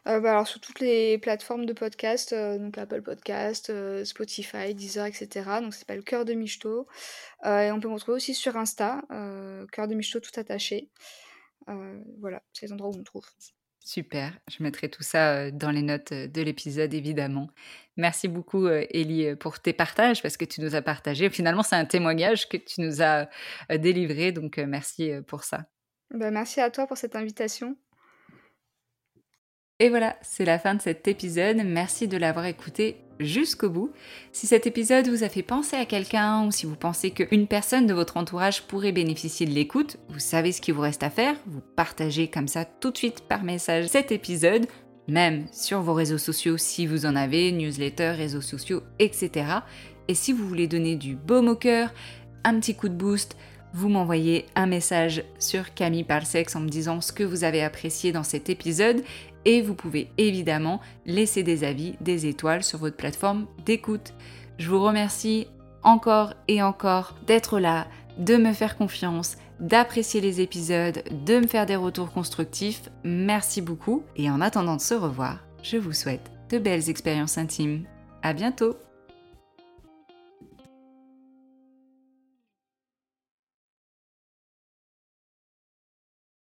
[0.08, 3.70] Heu, bah, alors sur toutes les plateformes de podcast, donc Apple Podcast,
[4.06, 6.88] Spotify, Deezer et cetera, donc ça s'appelle Cœur de Michto,
[7.44, 9.02] et on peut me retrouver aussi sur Insta,
[9.74, 10.90] Cœur de Michto tout attaché,
[12.20, 13.26] voilà, c'est les endroits où on me trouve.
[13.88, 17.52] Super, je mettrai tout ça, dans les notes, de l'épisode évidemment.
[17.98, 21.86] Merci beaucoup, heu, pour tes partages parce que tu nous as partagé finalement c'est un
[21.86, 23.30] témoignage que tu nous as,
[23.70, 25.68] délivré donc merci, pour ça.
[26.12, 27.78] Bah, merci à toi pour cette invitation.
[29.80, 31.58] Et voilà, c'est la fin de cet épisode.
[31.58, 33.92] Merci de l'avoir écouté jusqu'au bout.
[34.32, 37.88] Si cet épisode vous a fait penser à quelqu'un ou si vous pensez qu'une personne
[37.88, 41.36] de votre entourage pourrait bénéficier de l'écoute, vous savez ce qu'il vous reste à faire.
[41.48, 44.68] Vous partagez comme ça tout de suite par message cet épisode,
[45.08, 49.46] même sur vos réseaux sociaux si vous en avez, newsletters, réseaux sociaux, etc.
[50.08, 51.94] Et si vous voulez donner du baume au cœur,
[52.44, 53.36] un petit coup de boost,
[53.74, 57.62] vous m'envoyez un message sur Camille Parle Sexe en me disant ce que vous avez
[57.62, 59.04] apprécié dans cet épisode
[59.46, 64.14] et vous pouvez évidemment laisser des avis, des étoiles sur votre plateforme d'écoute.
[64.58, 65.48] Je vous remercie
[65.84, 67.88] encore et encore d'être là,
[68.18, 72.90] de me faire confiance, d'apprécier les épisodes, de me faire des retours constructifs.
[73.04, 77.86] Merci beaucoup et en attendant de se revoir, je vous souhaite de belles expériences intimes.
[78.22, 78.76] À bientôt!